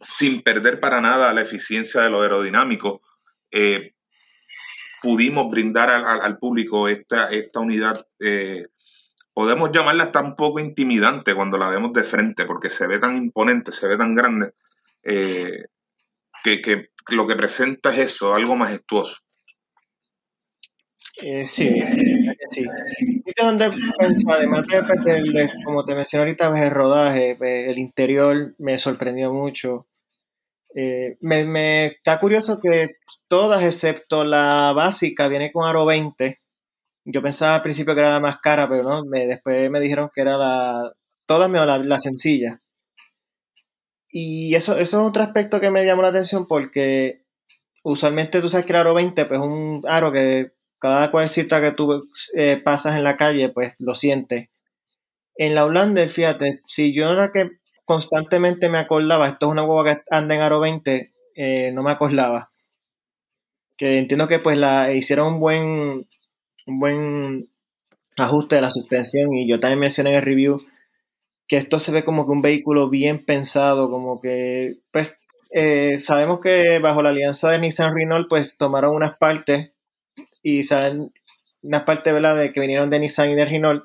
sin 0.00 0.42
perder 0.42 0.78
para 0.78 1.00
nada 1.00 1.34
la 1.34 1.42
eficiencia 1.42 2.02
de 2.02 2.10
lo 2.10 2.22
aerodinámico. 2.22 3.02
pudimos 5.02 5.50
brindar 5.50 5.90
al, 5.90 6.38
público 6.38 6.86
esta 6.86 7.58
unidad 7.58 8.00
podemos 9.38 9.70
llamarla 9.70 10.02
hasta 10.02 10.20
un 10.20 10.34
poco 10.34 10.58
intimidante 10.58 11.32
cuando 11.32 11.58
la 11.58 11.68
vemos 11.68 11.92
de 11.92 12.02
frente, 12.02 12.44
porque 12.44 12.68
se 12.68 12.88
ve 12.88 12.98
tan 12.98 13.16
imponente, 13.16 13.70
se 13.70 13.86
ve 13.86 13.96
tan 13.96 14.12
grande, 14.12 14.50
que, 15.00 16.60
que, 16.60 16.88
lo 17.10 17.24
que 17.24 17.36
presenta 17.36 17.92
es 17.92 17.98
eso, 18.00 18.34
algo 18.34 18.56
majestuoso. 18.56 19.14
Eh, 21.22 21.46
sí, 21.46 21.80
sí. 22.50 22.66
donde 23.40 23.70
además 24.26 24.66
de, 24.66 25.50
como 25.64 25.84
te 25.84 25.94
mencioné 25.94 26.24
ahorita, 26.24 26.50
pues, 26.50 26.62
el 26.62 26.70
rodaje, 26.72 27.36
pues, 27.38 27.70
el 27.70 27.78
interior 27.78 28.56
me 28.58 28.76
sorprendió 28.76 29.32
mucho. 29.32 29.86
Eh, 30.74 31.16
me, 31.20 31.86
está 31.86 32.18
curioso 32.18 32.58
que 32.60 32.96
todas, 33.28 33.62
excepto 33.62 34.24
la 34.24 34.72
básica, 34.72 35.28
viene 35.28 35.52
con 35.52 35.64
aro 35.64 35.86
20. 35.86 36.40
Yo 37.04 37.22
pensaba 37.22 37.56
al 37.56 37.62
principio 37.62 37.94
que 37.94 38.00
era 38.00 38.12
la 38.12 38.20
más 38.20 38.38
cara, 38.40 38.68
pero 38.68 38.82
no, 38.82 39.04
me, 39.04 39.26
después 39.26 39.70
me 39.70 39.80
dijeron 39.80 40.10
que 40.14 40.20
era 40.20 40.36
la, 40.36 40.92
todas 41.26 41.50
menos 41.50 41.66
la, 41.66 41.78
la 41.78 41.98
sencilla. 42.00 42.60
Y 44.10 44.54
eso, 44.54 44.76
eso 44.78 45.00
es 45.00 45.06
otro 45.08 45.22
aspecto 45.22 45.60
que 45.60 45.70
me 45.70 45.84
llamó 45.84 46.02
la 46.02 46.08
atención 46.08 46.46
porque 46.46 47.22
usualmente 47.84 48.40
tú 48.40 48.48
sabes 48.48 48.66
que 48.66 48.72
el 48.72 48.78
aro 48.78 48.94
20 48.94 49.24
pues 49.26 49.40
es 49.40 49.46
un 49.46 49.84
aro 49.88 50.12
que 50.12 50.52
cada 50.78 51.10
cualcita 51.10 51.60
que 51.60 51.72
tú 51.72 52.08
eh, 52.36 52.60
pasas 52.64 52.96
en 52.96 53.04
la 53.04 53.16
calle 53.16 53.50
pues 53.50 53.74
lo 53.78 53.94
sientes. 53.94 54.48
En 55.36 55.54
la 55.54 55.64
Holanda, 55.64 56.08
fíjate, 56.08 56.60
si 56.66 56.94
yo 56.94 57.10
era 57.10 57.30
que 57.32 57.50
constantemente 57.84 58.68
me 58.68 58.78
acordaba, 58.78 59.28
esto 59.28 59.46
es 59.46 59.52
una 59.52 59.64
hueva 59.64 59.84
que 59.96 60.02
anda 60.10 60.34
en 60.34 60.42
aro 60.42 60.60
20, 60.60 61.12
eh, 61.36 61.72
no 61.72 61.82
me 61.82 61.92
acordaba. 61.92 62.50
Que 63.78 63.98
entiendo 63.98 64.28
que 64.28 64.40
pues 64.40 64.58
la 64.58 64.92
hicieron 64.92 65.34
un 65.34 65.40
buen, 65.40 66.08
un 66.68 66.78
buen 66.78 67.48
ajuste 68.16 68.56
de 68.56 68.62
la 68.62 68.70
suspensión 68.70 69.32
y 69.34 69.48
yo 69.48 69.60
también 69.60 69.80
mencioné 69.80 70.10
en 70.10 70.16
el 70.16 70.22
review 70.22 70.56
que 71.48 71.56
esto 71.56 71.78
se 71.78 71.92
ve 71.92 72.04
como 72.04 72.26
que 72.26 72.32
un 72.32 72.42
vehículo 72.42 72.90
bien 72.90 73.24
pensado, 73.24 73.90
como 73.90 74.20
que, 74.20 74.80
pues, 74.92 75.16
eh, 75.50 75.98
sabemos 75.98 76.40
que 76.40 76.78
bajo 76.78 77.02
la 77.02 77.08
alianza 77.08 77.50
de 77.50 77.58
Nissan 77.58 77.96
Renault, 77.96 78.28
pues 78.28 78.58
tomaron 78.58 78.94
unas 78.94 79.16
partes 79.16 79.72
y 80.42 80.62
saben 80.62 81.10
unas 81.62 81.82
partes, 81.84 82.12
¿verdad?, 82.12 82.36
de 82.36 82.52
que 82.52 82.60
vinieron 82.60 82.90
de 82.90 83.00
Nissan 83.00 83.30
y 83.30 83.34
de 83.34 83.46
Renault, 83.46 83.84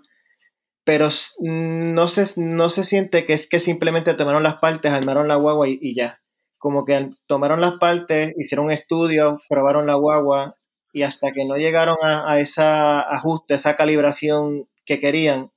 pero 0.83 1.07
no 1.39 2.07
se, 2.09 2.41
no 2.41 2.69
se 2.69 2.83
siente 2.83 3.25
que 3.25 3.33
es 3.33 3.47
que 3.47 3.61
simplemente 3.61 4.13
tomaron 4.13 4.43
las 4.43 4.57
partes, 4.57 4.91
armaron 4.91 5.29
la 5.29 5.37
guagua 5.37 5.67
y, 5.69 5.95
ya. 5.95 6.19
Como 6.57 6.85
que 6.85 7.09
tomaron 7.27 7.61
las 7.61 7.75
partes, 7.75 8.33
hicieron 8.37 8.67
un 8.67 8.71
estudio, 8.73 9.41
probaron 9.49 9.87
la 9.87 9.95
guagua 9.95 10.57
y 10.93 11.01
hasta 11.01 11.31
que 11.31 11.43
no 11.43 11.57
llegaron 11.57 11.97
a, 12.03 12.31
a 12.31 12.39
ese 12.39 12.61
ajuste, 12.61 13.55
esa 13.55 13.75
calibración 13.75 14.69
que 14.85 14.99
querían, 14.99 15.51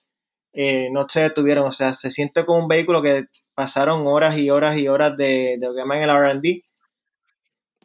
eh, 0.55 0.88
no 0.90 1.07
se 1.09 1.20
detuvieron. 1.20 1.66
O 1.66 1.72
sea, 1.72 1.92
se 1.92 2.11
siente 2.11 2.46
como 2.46 2.61
un 2.61 2.68
vehículo 2.68 3.03
que 3.03 3.27
pasaron 3.55 4.07
horas 4.07 4.38
y 4.38 4.49
horas 4.51 4.79
y 4.79 4.88
horas 4.88 5.16
de, 5.16 5.57
de 5.61 5.66
lo 5.66 5.75
que 5.75 5.81
llaman 5.81 6.03
el 6.03 6.11
RD. 6.11 6.44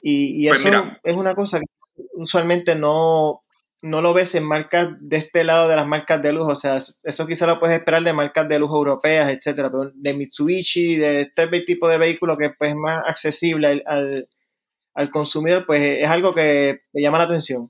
Y, 0.03 0.45
y 0.45 0.47
pues 0.47 0.65
eso 0.65 0.83
es 1.03 1.15
una 1.15 1.35
cosa 1.35 1.59
que 1.59 1.65
usualmente 2.13 2.75
no, 2.75 3.43
no 3.81 4.01
lo 4.01 4.13
ves 4.13 4.33
en 4.35 4.45
marcas 4.45 4.89
de 5.01 5.17
este 5.17 5.43
lado 5.43 5.67
de 5.67 5.75
las 5.75 5.85
marcas 5.85 6.21
de 6.21 6.31
lujo. 6.31 6.51
O 6.51 6.55
sea, 6.55 6.77
eso 6.77 7.27
quizá 7.27 7.45
lo 7.47 7.59
puedes 7.59 7.77
esperar 7.77 8.01
de 8.01 8.13
marcas 8.13 8.47
de 8.47 8.59
lujo 8.59 8.77
europeas, 8.77 9.29
etcétera, 9.29 9.69
pero 9.69 9.91
de 9.93 10.13
Mitsubishi, 10.13 10.95
de 10.95 11.23
este 11.23 11.47
tipo 11.61 11.89
de 11.89 11.97
vehículo 11.97 12.37
que 12.37 12.51
pues, 12.51 12.71
es 12.71 12.77
más 12.77 13.03
accesible 13.05 13.67
al, 13.67 13.83
al 13.85 14.29
consumidor, 15.11 15.65
pues 15.65 15.81
es 15.81 16.09
algo 16.09 16.33
que 16.33 16.81
llama 16.93 17.17
la 17.17 17.25
atención. 17.25 17.69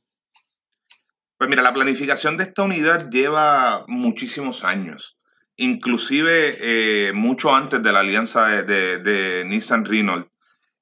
Pues 1.41 1.49
mira, 1.49 1.63
la 1.63 1.73
planificación 1.73 2.37
de 2.37 2.43
esta 2.43 2.61
unidad 2.61 3.09
lleva 3.09 3.83
muchísimos 3.87 4.63
años, 4.63 5.17
inclusive 5.55 6.57
eh, 6.59 7.13
mucho 7.13 7.55
antes 7.55 7.81
de 7.81 7.91
la 7.91 8.01
alianza 8.01 8.61
de, 8.61 9.43
Nissan 9.47 9.85
Renault. 9.85 10.27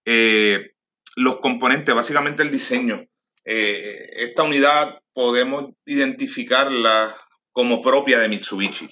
Eh, 0.04 0.72
los 1.16 1.40
componentes, 1.40 1.96
básicamente 1.96 2.44
el 2.44 2.52
diseño. 2.52 3.06
Eh, 3.46 4.10
esta 4.18 4.44
unidad 4.44 5.00
podemos 5.14 5.76
identificarla 5.86 7.16
como 7.54 7.80
propia 7.80 8.20
de 8.20 8.28
Mitsubishi. 8.28 8.90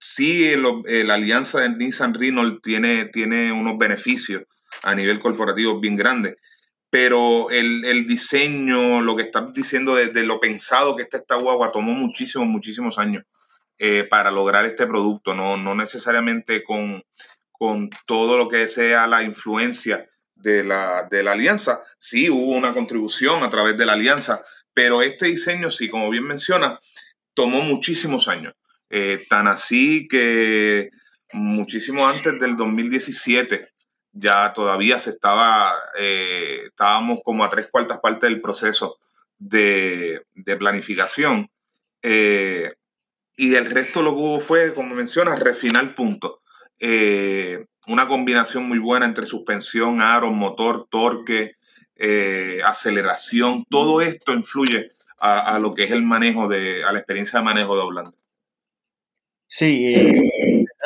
sí, 0.00 0.54
la 0.56 1.12
alianza 1.12 1.60
de 1.60 1.76
Nissan 1.76 2.14
Renault 2.14 2.62
tiene, 2.62 3.04
tiene 3.08 3.52
unos 3.52 3.76
beneficios 3.76 4.44
a 4.82 4.94
nivel 4.94 5.20
corporativo 5.20 5.80
bien 5.80 5.96
grandes, 5.96 6.36
pero 6.90 7.50
el, 7.50 8.06
diseño, 8.06 9.00
lo 9.02 9.16
que 9.16 9.24
estás 9.24 9.52
diciendo 9.52 9.94
de, 9.94 10.24
lo 10.24 10.40
pensado 10.40 10.96
que 10.96 11.02
está 11.02 11.18
esta 11.18 11.36
guagua, 11.36 11.72
tomó 11.72 11.92
muchísimos, 11.92 12.46
muchísimos 12.46 12.98
años 12.98 13.24
eh, 13.78 14.06
para 14.08 14.30
lograr 14.30 14.64
este 14.64 14.86
producto, 14.86 15.34
no, 15.34 15.56
no 15.56 15.74
necesariamente 15.74 16.64
con, 16.64 17.02
con, 17.50 17.90
todo 18.06 18.38
lo 18.38 18.48
que 18.48 18.68
sea 18.68 19.06
la 19.06 19.22
influencia 19.22 20.06
de 20.34 20.64
la, 20.64 21.08
de 21.10 21.22
la 21.22 21.32
alianza. 21.32 21.82
Sí, 21.98 22.30
hubo 22.30 22.52
una 22.52 22.72
contribución 22.72 23.42
a 23.42 23.50
través 23.50 23.76
de 23.76 23.86
la 23.86 23.94
alianza, 23.94 24.42
pero 24.72 25.02
este 25.02 25.26
diseño, 25.26 25.70
sí, 25.70 25.88
como 25.88 26.08
bien 26.08 26.24
menciona, 26.24 26.78
tomó 27.34 27.62
muchísimos 27.62 28.28
años. 28.28 28.54
Eh, 28.88 29.26
tan 29.28 29.48
así 29.48 30.06
que 30.08 30.90
muchísimo 31.32 32.06
antes 32.06 32.38
del 32.38 32.56
2017 32.56 33.68
ya 34.18 34.52
todavía 34.52 34.98
se 34.98 35.10
estaba, 35.10 35.74
eh, 35.98 36.62
estábamos 36.66 37.20
como 37.22 37.44
a 37.44 37.50
tres 37.50 37.68
cuartas 37.70 38.00
partes 38.00 38.30
del 38.30 38.40
proceso 38.40 38.98
de, 39.38 40.22
planificación. 40.58 41.50
Eh, 42.02 42.72
y 43.36 43.54
el 43.54 43.70
resto 43.70 44.02
lo 44.02 44.14
que 44.14 44.20
hubo 44.20 44.40
fue, 44.40 44.72
como 44.72 44.94
mencionas, 44.94 45.38
refinar 45.38 45.94
puntos. 45.94 46.36
Eh, 46.78 47.66
una 47.86 48.08
combinación 48.08 48.66
muy 48.66 48.78
buena 48.78 49.06
entre 49.06 49.26
suspensión, 49.26 50.00
aro, 50.00 50.30
motor, 50.30 50.88
torque, 50.90 51.56
aceleración, 52.64 53.64
todo 53.70 54.02
esto 54.02 54.34
influye 54.34 54.92
a, 55.18 55.58
lo 55.58 55.74
que 55.74 55.84
es 55.84 55.92
el 55.92 56.02
manejo 56.02 56.46
de, 56.46 56.84
a 56.84 56.92
la 56.92 56.98
experiencia 56.98 57.38
de 57.38 57.44
manejo 57.44 57.74
de 57.74 57.82
Holanda. 57.82 58.12
Sí, 59.46 59.84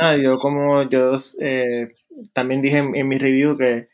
Ah, 0.02 0.16
yo 0.16 0.38
como 0.38 0.88
yo 0.88 1.16
eh, 1.40 1.92
también 2.32 2.62
dije 2.62 2.78
en, 2.78 3.06
mi 3.06 3.18
review 3.18 3.58
que 3.58 3.86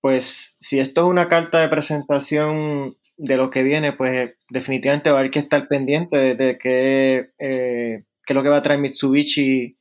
pues 0.00 0.56
si 0.60 0.78
esto 0.78 1.02
es 1.02 1.10
una 1.10 1.26
carta 1.28 1.60
de 1.60 1.68
presentación 1.68 2.96
de 3.16 3.36
lo 3.36 3.50
que 3.50 3.64
viene, 3.64 3.92
pues 3.92 4.34
definitivamente 4.50 5.10
va 5.10 5.16
a 5.16 5.20
haber 5.20 5.32
que 5.32 5.40
estar 5.40 5.66
pendiente 5.68 6.36
de, 6.36 6.58
qué, 6.58 7.30
eh, 7.40 8.04
qué, 8.24 8.32
es 8.32 8.34
lo 8.36 8.42
que 8.44 8.48
va 8.50 8.58
a 8.58 8.62
traer 8.62 8.80
Mitsubishi 8.80 9.76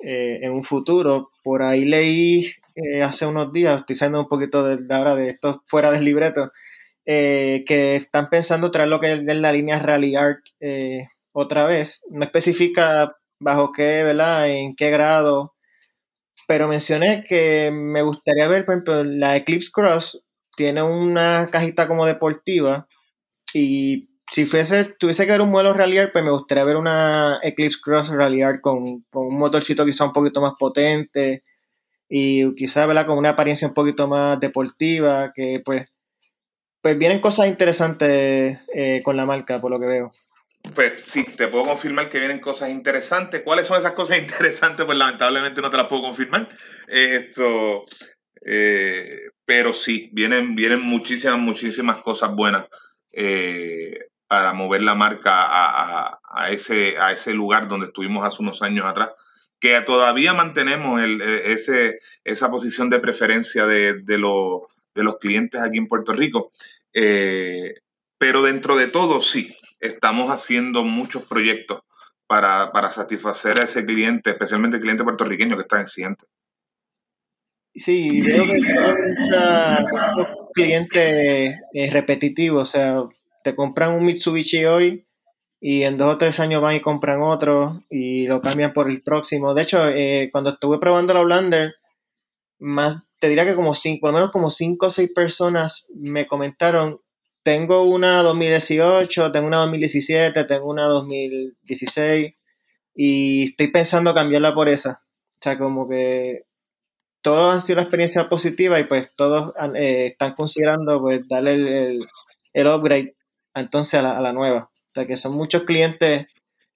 eh, 0.00 0.38
en 0.42 0.52
un 0.52 0.62
futuro. 0.62 1.30
Por 1.42 1.62
ahí 1.62 1.84
leí 1.84 2.52
hace 3.04 3.26
unos 3.26 3.52
días, 3.52 3.80
estoy 3.80 3.96
saliendo 3.96 4.20
un 4.20 4.28
poquito 4.28 4.64
de, 4.64 4.94
ahora 4.94 5.16
de 5.16 5.26
esto 5.28 5.62
fuera 5.66 5.90
del 5.90 6.04
libreto, 6.04 6.52
que 7.04 7.96
están 7.96 8.30
pensando 8.30 8.70
traer 8.70 8.88
lo 8.88 9.00
que 9.00 9.12
es 9.12 9.22
la 9.24 9.52
línea 9.52 9.80
Rally 9.80 10.14
Art 10.16 10.42
otra 11.32 11.66
vez. 11.66 12.04
No 12.10 12.24
especifica 12.24 13.16
bajo 13.42 13.72
qué, 13.72 14.02
¿verdad? 14.04 14.48
En 14.48 14.74
qué 14.74 14.90
grado. 14.90 15.54
Pero 16.48 16.68
mencioné 16.68 17.24
que 17.28 17.70
me 17.72 18.02
gustaría 18.02 18.48
ver, 18.48 18.64
por 18.64 18.74
ejemplo, 18.74 19.04
la 19.04 19.36
Eclipse 19.36 19.70
Cross 19.72 20.22
tiene 20.56 20.82
una 20.82 21.46
cajita 21.50 21.88
como 21.88 22.06
deportiva 22.06 22.86
y 23.54 24.08
si 24.32 24.46
fuese, 24.46 24.84
tuviese 24.98 25.26
que 25.26 25.32
ver 25.32 25.42
un 25.42 25.50
modelo 25.50 25.74
Rallyar, 25.74 26.10
pues 26.12 26.24
me 26.24 26.30
gustaría 26.30 26.64
ver 26.64 26.76
una 26.76 27.38
Eclipse 27.42 27.80
Cross 27.82 28.10
Rallyar 28.10 28.60
con, 28.60 29.02
con 29.10 29.26
un 29.26 29.38
motorcito 29.38 29.84
quizá 29.84 30.06
un 30.06 30.12
poquito 30.12 30.40
más 30.40 30.54
potente 30.58 31.44
y 32.08 32.54
quizá, 32.54 32.86
¿verdad? 32.86 33.06
Con 33.06 33.18
una 33.18 33.30
apariencia 33.30 33.68
un 33.68 33.74
poquito 33.74 34.08
más 34.08 34.38
deportiva, 34.40 35.32
que 35.34 35.62
pues, 35.64 35.88
pues 36.82 36.98
vienen 36.98 37.20
cosas 37.20 37.48
interesantes 37.48 38.58
eh, 38.74 39.00
con 39.04 39.16
la 39.16 39.26
marca, 39.26 39.56
por 39.58 39.70
lo 39.70 39.80
que 39.80 39.86
veo. 39.86 40.10
Pues 40.74 41.04
sí, 41.04 41.24
te 41.24 41.48
puedo 41.48 41.64
confirmar 41.66 42.08
que 42.08 42.18
vienen 42.18 42.40
cosas 42.40 42.70
interesantes. 42.70 43.42
¿Cuáles 43.42 43.66
son 43.66 43.78
esas 43.78 43.92
cosas 43.92 44.18
interesantes? 44.22 44.86
Pues 44.86 44.96
lamentablemente 44.96 45.60
no 45.60 45.70
te 45.70 45.76
las 45.76 45.86
puedo 45.86 46.02
confirmar. 46.02 46.48
Esto, 46.88 47.84
eh, 48.44 49.18
pero 49.44 49.72
sí, 49.72 50.10
vienen, 50.12 50.54
vienen 50.54 50.80
muchísimas, 50.80 51.38
muchísimas 51.38 51.98
cosas 51.98 52.34
buenas 52.34 52.66
eh, 53.12 53.98
para 54.26 54.54
mover 54.54 54.82
la 54.82 54.94
marca 54.94 55.30
a, 55.34 56.50
ese, 56.50 56.96
a 56.98 57.12
ese 57.12 57.34
lugar 57.34 57.68
donde 57.68 57.86
estuvimos 57.86 58.24
hace 58.24 58.42
unos 58.42 58.62
años 58.62 58.86
atrás, 58.86 59.10
que 59.60 59.78
todavía 59.82 60.32
mantenemos 60.32 61.02
el, 61.02 61.20
ese, 61.20 61.98
esa 62.24 62.50
posición 62.50 62.88
de 62.88 62.98
preferencia 63.00 63.66
de, 63.66 64.00
de, 64.00 64.16
de 64.94 65.04
los 65.04 65.18
clientes 65.18 65.60
aquí 65.60 65.76
en 65.76 65.86
Puerto 65.86 66.14
Rico. 66.14 66.52
Eh, 66.94 67.74
pero 68.16 68.42
dentro 68.42 68.76
de 68.76 68.86
todo, 68.86 69.20
sí, 69.20 69.54
estamos 69.82 70.30
haciendo 70.30 70.84
muchos 70.84 71.24
proyectos 71.24 71.82
para, 72.26 72.90
satisfacer 72.90 73.60
a 73.60 73.64
ese 73.64 73.84
cliente, 73.84 74.30
especialmente 74.30 74.78
el 74.78 74.82
cliente 74.82 75.04
puertorriqueño 75.04 75.56
que 75.56 75.62
está 75.62 75.82
exigente. 75.82 76.24
Sí, 77.74 78.22
veo 78.22 78.44
que 78.44 78.60
muchos 80.16 80.26
clientes 80.54 81.56
eh, 81.74 81.90
repetitivos, 81.90 82.68
o 82.68 82.72
sea, 82.72 83.02
te 83.44 83.54
compran 83.54 83.92
un 83.92 84.06
Mitsubishi 84.06 84.64
hoy 84.64 85.06
y 85.60 85.82
en 85.82 85.98
dos 85.98 86.14
o 86.14 86.18
tres 86.18 86.40
años 86.40 86.62
van 86.62 86.76
y 86.76 86.80
compran 86.80 87.22
otro 87.22 87.82
y 87.90 88.26
lo 88.26 88.40
cambian 88.40 88.72
por 88.72 88.90
el 88.90 89.02
próximo. 89.02 89.54
De 89.54 89.62
hecho, 89.62 89.88
eh, 89.88 90.28
cuando 90.32 90.50
estuve 90.50 90.78
probando 90.78 91.14
la 91.14 91.22
Blander, 91.22 91.74
más, 92.58 93.04
te 93.18 93.28
diría 93.28 93.44
que 93.44 93.54
como 93.54 93.74
cinco, 93.74 94.02
por 94.02 94.10
lo 94.10 94.14
menos 94.14 94.30
como 94.30 94.50
cinco 94.50 94.86
o 94.86 94.90
seis 94.90 95.10
personas 95.14 95.84
me 95.94 96.26
comentaron, 96.26 97.00
tengo 97.42 97.82
una 97.82 98.22
2018, 98.22 99.32
tengo 99.32 99.46
una 99.46 99.58
2017, 99.58 100.44
tengo 100.44 100.66
una 100.68 100.86
2016 100.86 102.34
y 102.94 103.44
estoy 103.50 103.68
pensando 103.70 104.14
cambiarla 104.14 104.54
por 104.54 104.68
esa. 104.68 105.02
O 105.34 105.38
sea, 105.40 105.58
como 105.58 105.88
que 105.88 106.42
todos 107.20 107.54
han 107.54 107.60
sido 107.60 107.78
una 107.78 107.82
experiencia 107.82 108.28
positiva 108.28 108.78
y 108.78 108.84
pues 108.84 109.08
todos 109.16 109.52
eh, 109.74 110.08
están 110.12 110.34
considerando 110.34 111.00
pues 111.00 111.26
darle 111.28 111.54
el, 111.54 112.06
el, 112.52 112.66
upgrade 112.66 113.16
entonces 113.54 113.94
a 113.94 114.02
la, 114.02 114.18
a 114.18 114.20
la 114.20 114.32
nueva. 114.32 114.70
O 114.72 114.90
sea, 114.92 115.06
que 115.06 115.16
son 115.16 115.34
muchos 115.34 115.62
clientes 115.62 116.26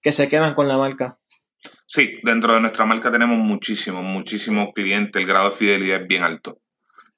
que 0.00 0.12
se 0.12 0.29
quedan 0.29 0.55
con 0.55 0.68
la 0.68 0.79
marca. 0.79 1.18
Sí, 1.87 2.18
dentro 2.22 2.55
de 2.55 2.61
nuestra 2.61 2.85
marca 2.85 3.11
tenemos 3.12 3.38
muchísimos, 3.38 4.02
muchísimos 4.02 4.68
clientes. 4.74 5.20
El 5.20 5.29
grado 5.29 5.50
de 5.50 5.57
fidelidad 5.57 6.02
es 6.02 6.09
bien 6.09 6.22
alto. 6.22 6.61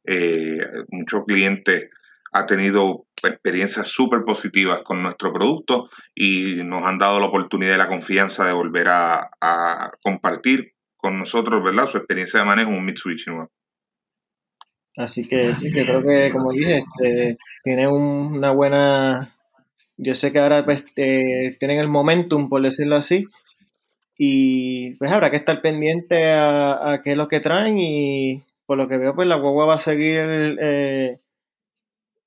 Eh, 0.04 0.58
muchos 0.90 1.24
clientes 1.26 1.90
han 2.32 2.46
tenido 2.46 3.06
experiencias 3.24 3.88
súper 3.88 4.22
positivas 4.24 4.83
con 4.83 5.02
nuestro 5.02 5.33
producto 5.33 5.88
y 6.14 6.57
nos 6.64 6.85
han 6.85 6.98
dado 6.98 7.20
la 7.20 7.26
oportunidad 7.26 7.74
y 7.74 7.78
la 7.78 7.88
confianza 7.88 8.44
de 8.44 8.52
volver 8.52 8.88
a, 8.88 9.31
compartir 10.02 10.72
con 10.96 11.18
nosotros, 11.18 11.62
¿verdad? 11.62 11.87
Su 11.87 11.98
experiencia 11.98 12.40
de 12.40 12.46
manejo 12.46 12.70
en 12.70 12.78
un 12.78 12.85
Mitsubishi 12.85 13.31
nuevo. 13.31 13.50
Así 14.96 15.28
que 15.28 15.44
yo 15.44 15.85
creo 15.85 16.02
que, 16.02 16.33
como 16.33 16.52
dije, 16.52 16.78
este, 16.78 17.38
tiene 17.62 17.87
una 17.87 18.50
buena... 18.50 19.33
Yo 19.96 20.14
sé 20.14 20.33
que 20.33 20.38
ahora 20.38 20.64
pues, 20.64 20.85
eh, 20.96 21.57
tienen 21.59 21.78
el 21.78 21.88
momentum, 21.88 22.48
por 22.48 22.62
decirlo 22.62 22.96
así, 22.96 23.28
y 24.18 24.96
pues 24.96 25.12
habrá 25.12 25.31
que 25.31 25.37
estar 25.37 25.62
pendiente 25.62 26.33
a, 26.33 27.00
qué 27.02 27.12
es 27.12 27.16
lo 27.16 27.28
que 27.28 27.38
traen 27.38 27.78
y 27.78 28.42
por 28.66 28.76
lo 28.76 28.88
que 28.88 28.98
veo 28.98 29.14
pues 29.14 29.28
la 29.28 29.37
guagua 29.37 29.66
va 29.66 29.74
a 29.76 29.78
seguir 29.78 30.59
eh, 30.61 31.20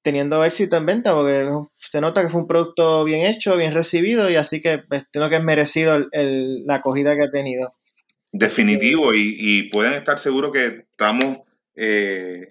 teniendo 0.01 0.43
éxito 0.43 0.77
en 0.77 0.85
venta 0.85 1.13
porque 1.13 1.49
se 1.73 2.01
nota 2.01 2.21
que 2.21 2.29
fue 2.29 2.41
un 2.41 2.47
producto 2.47 3.03
bien 3.03 3.25
hecho, 3.25 3.57
bien 3.57 3.73
recibido 3.73 4.29
y 4.29 4.35
así 4.35 4.61
que 4.61 4.79
pues, 4.79 5.03
que 5.11 5.35
es 5.35 5.43
merecido 5.43 5.99
la 6.11 6.75
acogida 6.75 7.15
que 7.15 7.23
ha 7.23 7.31
tenido. 7.31 7.73
Definitivo 8.31 9.13
y, 9.13 9.69
pueden 9.71 9.93
estar 9.93 10.17
seguros 10.17 10.51
que 10.51 10.85
estamos 10.91 11.39
eh, 11.75 12.47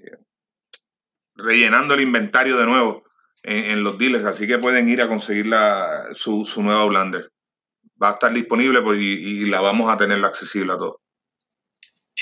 rellenando 1.34 1.94
el 1.94 2.02
inventario 2.02 2.56
de 2.58 2.66
nuevo 2.66 3.04
en, 3.42 3.82
los 3.82 3.96
dealers, 3.98 4.26
así 4.26 4.46
que 4.46 4.58
pueden 4.58 4.88
ir 4.88 5.00
a 5.00 5.08
conseguir 5.08 5.46
la, 5.46 6.08
su, 6.12 6.44
nueva 6.58 6.84
Blender 6.84 7.30
va 8.02 8.10
a 8.10 8.12
estar 8.12 8.32
disponible 8.32 8.82
pues, 8.82 8.98
y, 9.00 9.46
la 9.46 9.60
vamos 9.60 9.90
a 9.90 9.96
tener 9.96 10.22
accesible 10.24 10.72
a 10.72 10.78
todos. 10.78 10.96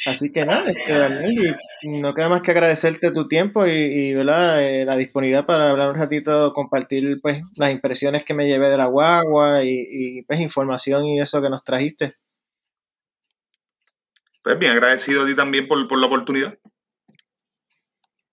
Así 0.07 0.31
que 0.31 0.45
nada, 0.45 0.71
este, 0.71 0.93
Daniel, 0.93 1.57
no 1.83 2.15
queda 2.15 2.29
más 2.29 2.43
que 2.43 2.53
agradecerte 2.53 3.11
tu 3.11 3.27
tiempo 3.27 3.67
y, 3.67 4.15
¿verdad? 4.15 4.63
Eh, 4.63 4.85
la 4.85 4.97
disponibilidad 4.97 5.45
para 5.45 5.71
hablar 5.71 5.91
un 5.91 5.97
ratito, 5.97 6.53
compartir 6.53 7.21
pues 7.21 7.43
las 7.57 7.73
impresiones 7.73 8.25
que 8.25 8.35
me 8.35 8.47
llevé 8.47 8.71
de 8.71 8.77
la 8.77 8.87
guagua 8.87 9.65
y, 9.65 10.23
pues 10.23 10.41
información 10.41 11.07
y 11.07 11.21
eso 11.21 11.43
que 11.43 11.51
nos 11.51 11.65
trajiste. 11.65 12.17
Pues 14.43 14.59
bien, 14.59 14.73
agradecido 14.73 15.25
a 15.25 15.27
ti 15.27 15.35
también 15.35 15.67
por, 15.67 15.87
por 15.89 15.99
la 15.99 16.07
oportunidad. 16.07 16.57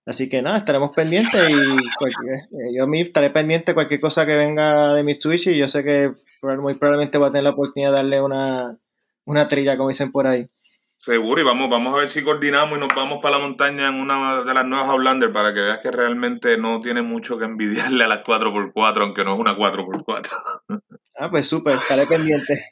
Así 0.06 0.28
que 0.28 0.40
nada, 0.40 0.58
estaremos 0.58 0.94
pendientes 0.94 1.50
y 1.50 1.52
eh, 1.52 2.72
yo 2.76 2.84
a 2.84 2.86
mí 2.86 3.00
estaré 3.00 3.30
pendiente 3.30 3.72
de 3.72 3.74
cualquier 3.74 4.00
cosa 4.00 4.24
que 4.24 4.36
venga 4.36 4.94
de 4.94 5.02
Mitsubishi 5.02 5.50
y 5.50 5.58
yo 5.58 5.66
sé 5.66 5.82
que 5.82 6.12
muy 6.42 6.74
probablemente 6.74 7.18
voy 7.18 7.28
a 7.28 7.32
tener 7.32 7.42
la 7.42 7.50
oportunidad 7.50 7.90
de 7.90 7.96
darle 7.96 8.22
una, 8.22 8.76
una 9.24 9.48
trilla, 9.48 9.76
como 9.76 9.88
dicen 9.88 10.12
por 10.12 10.28
ahí. 10.28 10.48
Seguro, 10.96 11.42
y 11.42 11.44
vamos, 11.44 11.68
vamos 11.68 11.94
a 11.94 11.98
ver 11.98 12.08
si 12.08 12.24
coordinamos 12.24 12.78
y 12.78 12.80
nos 12.80 12.88
vamos 12.96 13.18
para 13.20 13.36
la 13.36 13.46
montaña 13.46 13.88
en 13.88 14.00
una 14.00 14.42
de 14.42 14.54
las 14.54 14.64
nuevas 14.64 14.88
Outlander 14.88 15.30
para 15.30 15.52
que 15.52 15.60
veas 15.60 15.80
que 15.80 15.90
realmente 15.90 16.56
no 16.56 16.80
tiene 16.80 17.02
mucho 17.02 17.38
que 17.38 17.44
envidiarle 17.44 18.04
a 18.04 18.08
las 18.08 18.24
4x4, 18.24 19.02
aunque 19.02 19.22
no 19.22 19.34
es 19.34 19.40
una 19.40 19.56
4x4. 19.56 20.30
Ah, 21.18 21.30
pues 21.30 21.46
súper, 21.46 21.76
estaré 21.76 22.06
pendiente. 22.06 22.62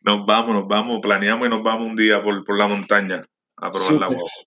Nos 0.00 0.24
vamos, 0.24 0.54
nos 0.54 0.66
vamos, 0.66 1.00
planeamos 1.02 1.46
y 1.46 1.50
nos 1.50 1.62
vamos 1.62 1.90
un 1.90 1.96
día 1.96 2.22
por, 2.22 2.42
por 2.46 2.56
la 2.56 2.66
montaña 2.66 3.26
a 3.58 3.70
probar 3.70 3.92
la 3.92 4.06
voz. 4.06 4.46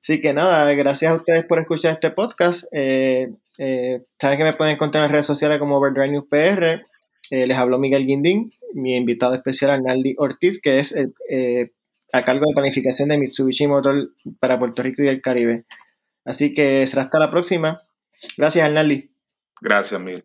Así 0.00 0.22
que 0.22 0.32
nada, 0.32 0.72
gracias 0.72 1.12
a 1.12 1.14
ustedes 1.14 1.44
por 1.44 1.58
escuchar 1.58 1.92
este 1.92 2.10
podcast. 2.10 2.64
Eh, 2.72 3.30
eh, 3.58 4.02
saben 4.18 4.38
que 4.38 4.44
me 4.44 4.52
pueden 4.54 4.74
encontrar 4.74 5.04
en 5.04 5.10
redes 5.10 5.26
sociales 5.26 5.58
como 5.58 5.76
Overdrive 5.76 6.12
News 6.12 6.26
PR. 6.30 6.86
Eh, 7.30 7.46
les 7.46 7.58
habló 7.58 7.78
Miguel 7.78 8.06
Guindín, 8.06 8.50
mi 8.72 8.96
invitado 8.96 9.34
especial 9.34 9.70
Arnaldi 9.70 10.14
Ortiz, 10.16 10.62
que 10.62 10.78
es 10.78 10.94
a 12.14 12.22
cargo 12.22 12.46
de 12.46 12.54
planificación 12.54 13.08
de 13.08 13.18
Mitsubishi 13.18 13.66
Motor 13.66 14.12
para 14.38 14.56
Puerto 14.56 14.84
Rico 14.84 15.02
y 15.02 15.08
el 15.08 15.20
Caribe. 15.20 15.64
Así 16.24 16.54
que 16.54 16.86
será 16.86 17.02
hasta 17.02 17.18
la 17.18 17.28
próxima. 17.28 17.82
Gracias, 18.36 18.64
Arnaldi. 18.64 19.10
Gracias, 19.60 20.00
Miguel. 20.00 20.24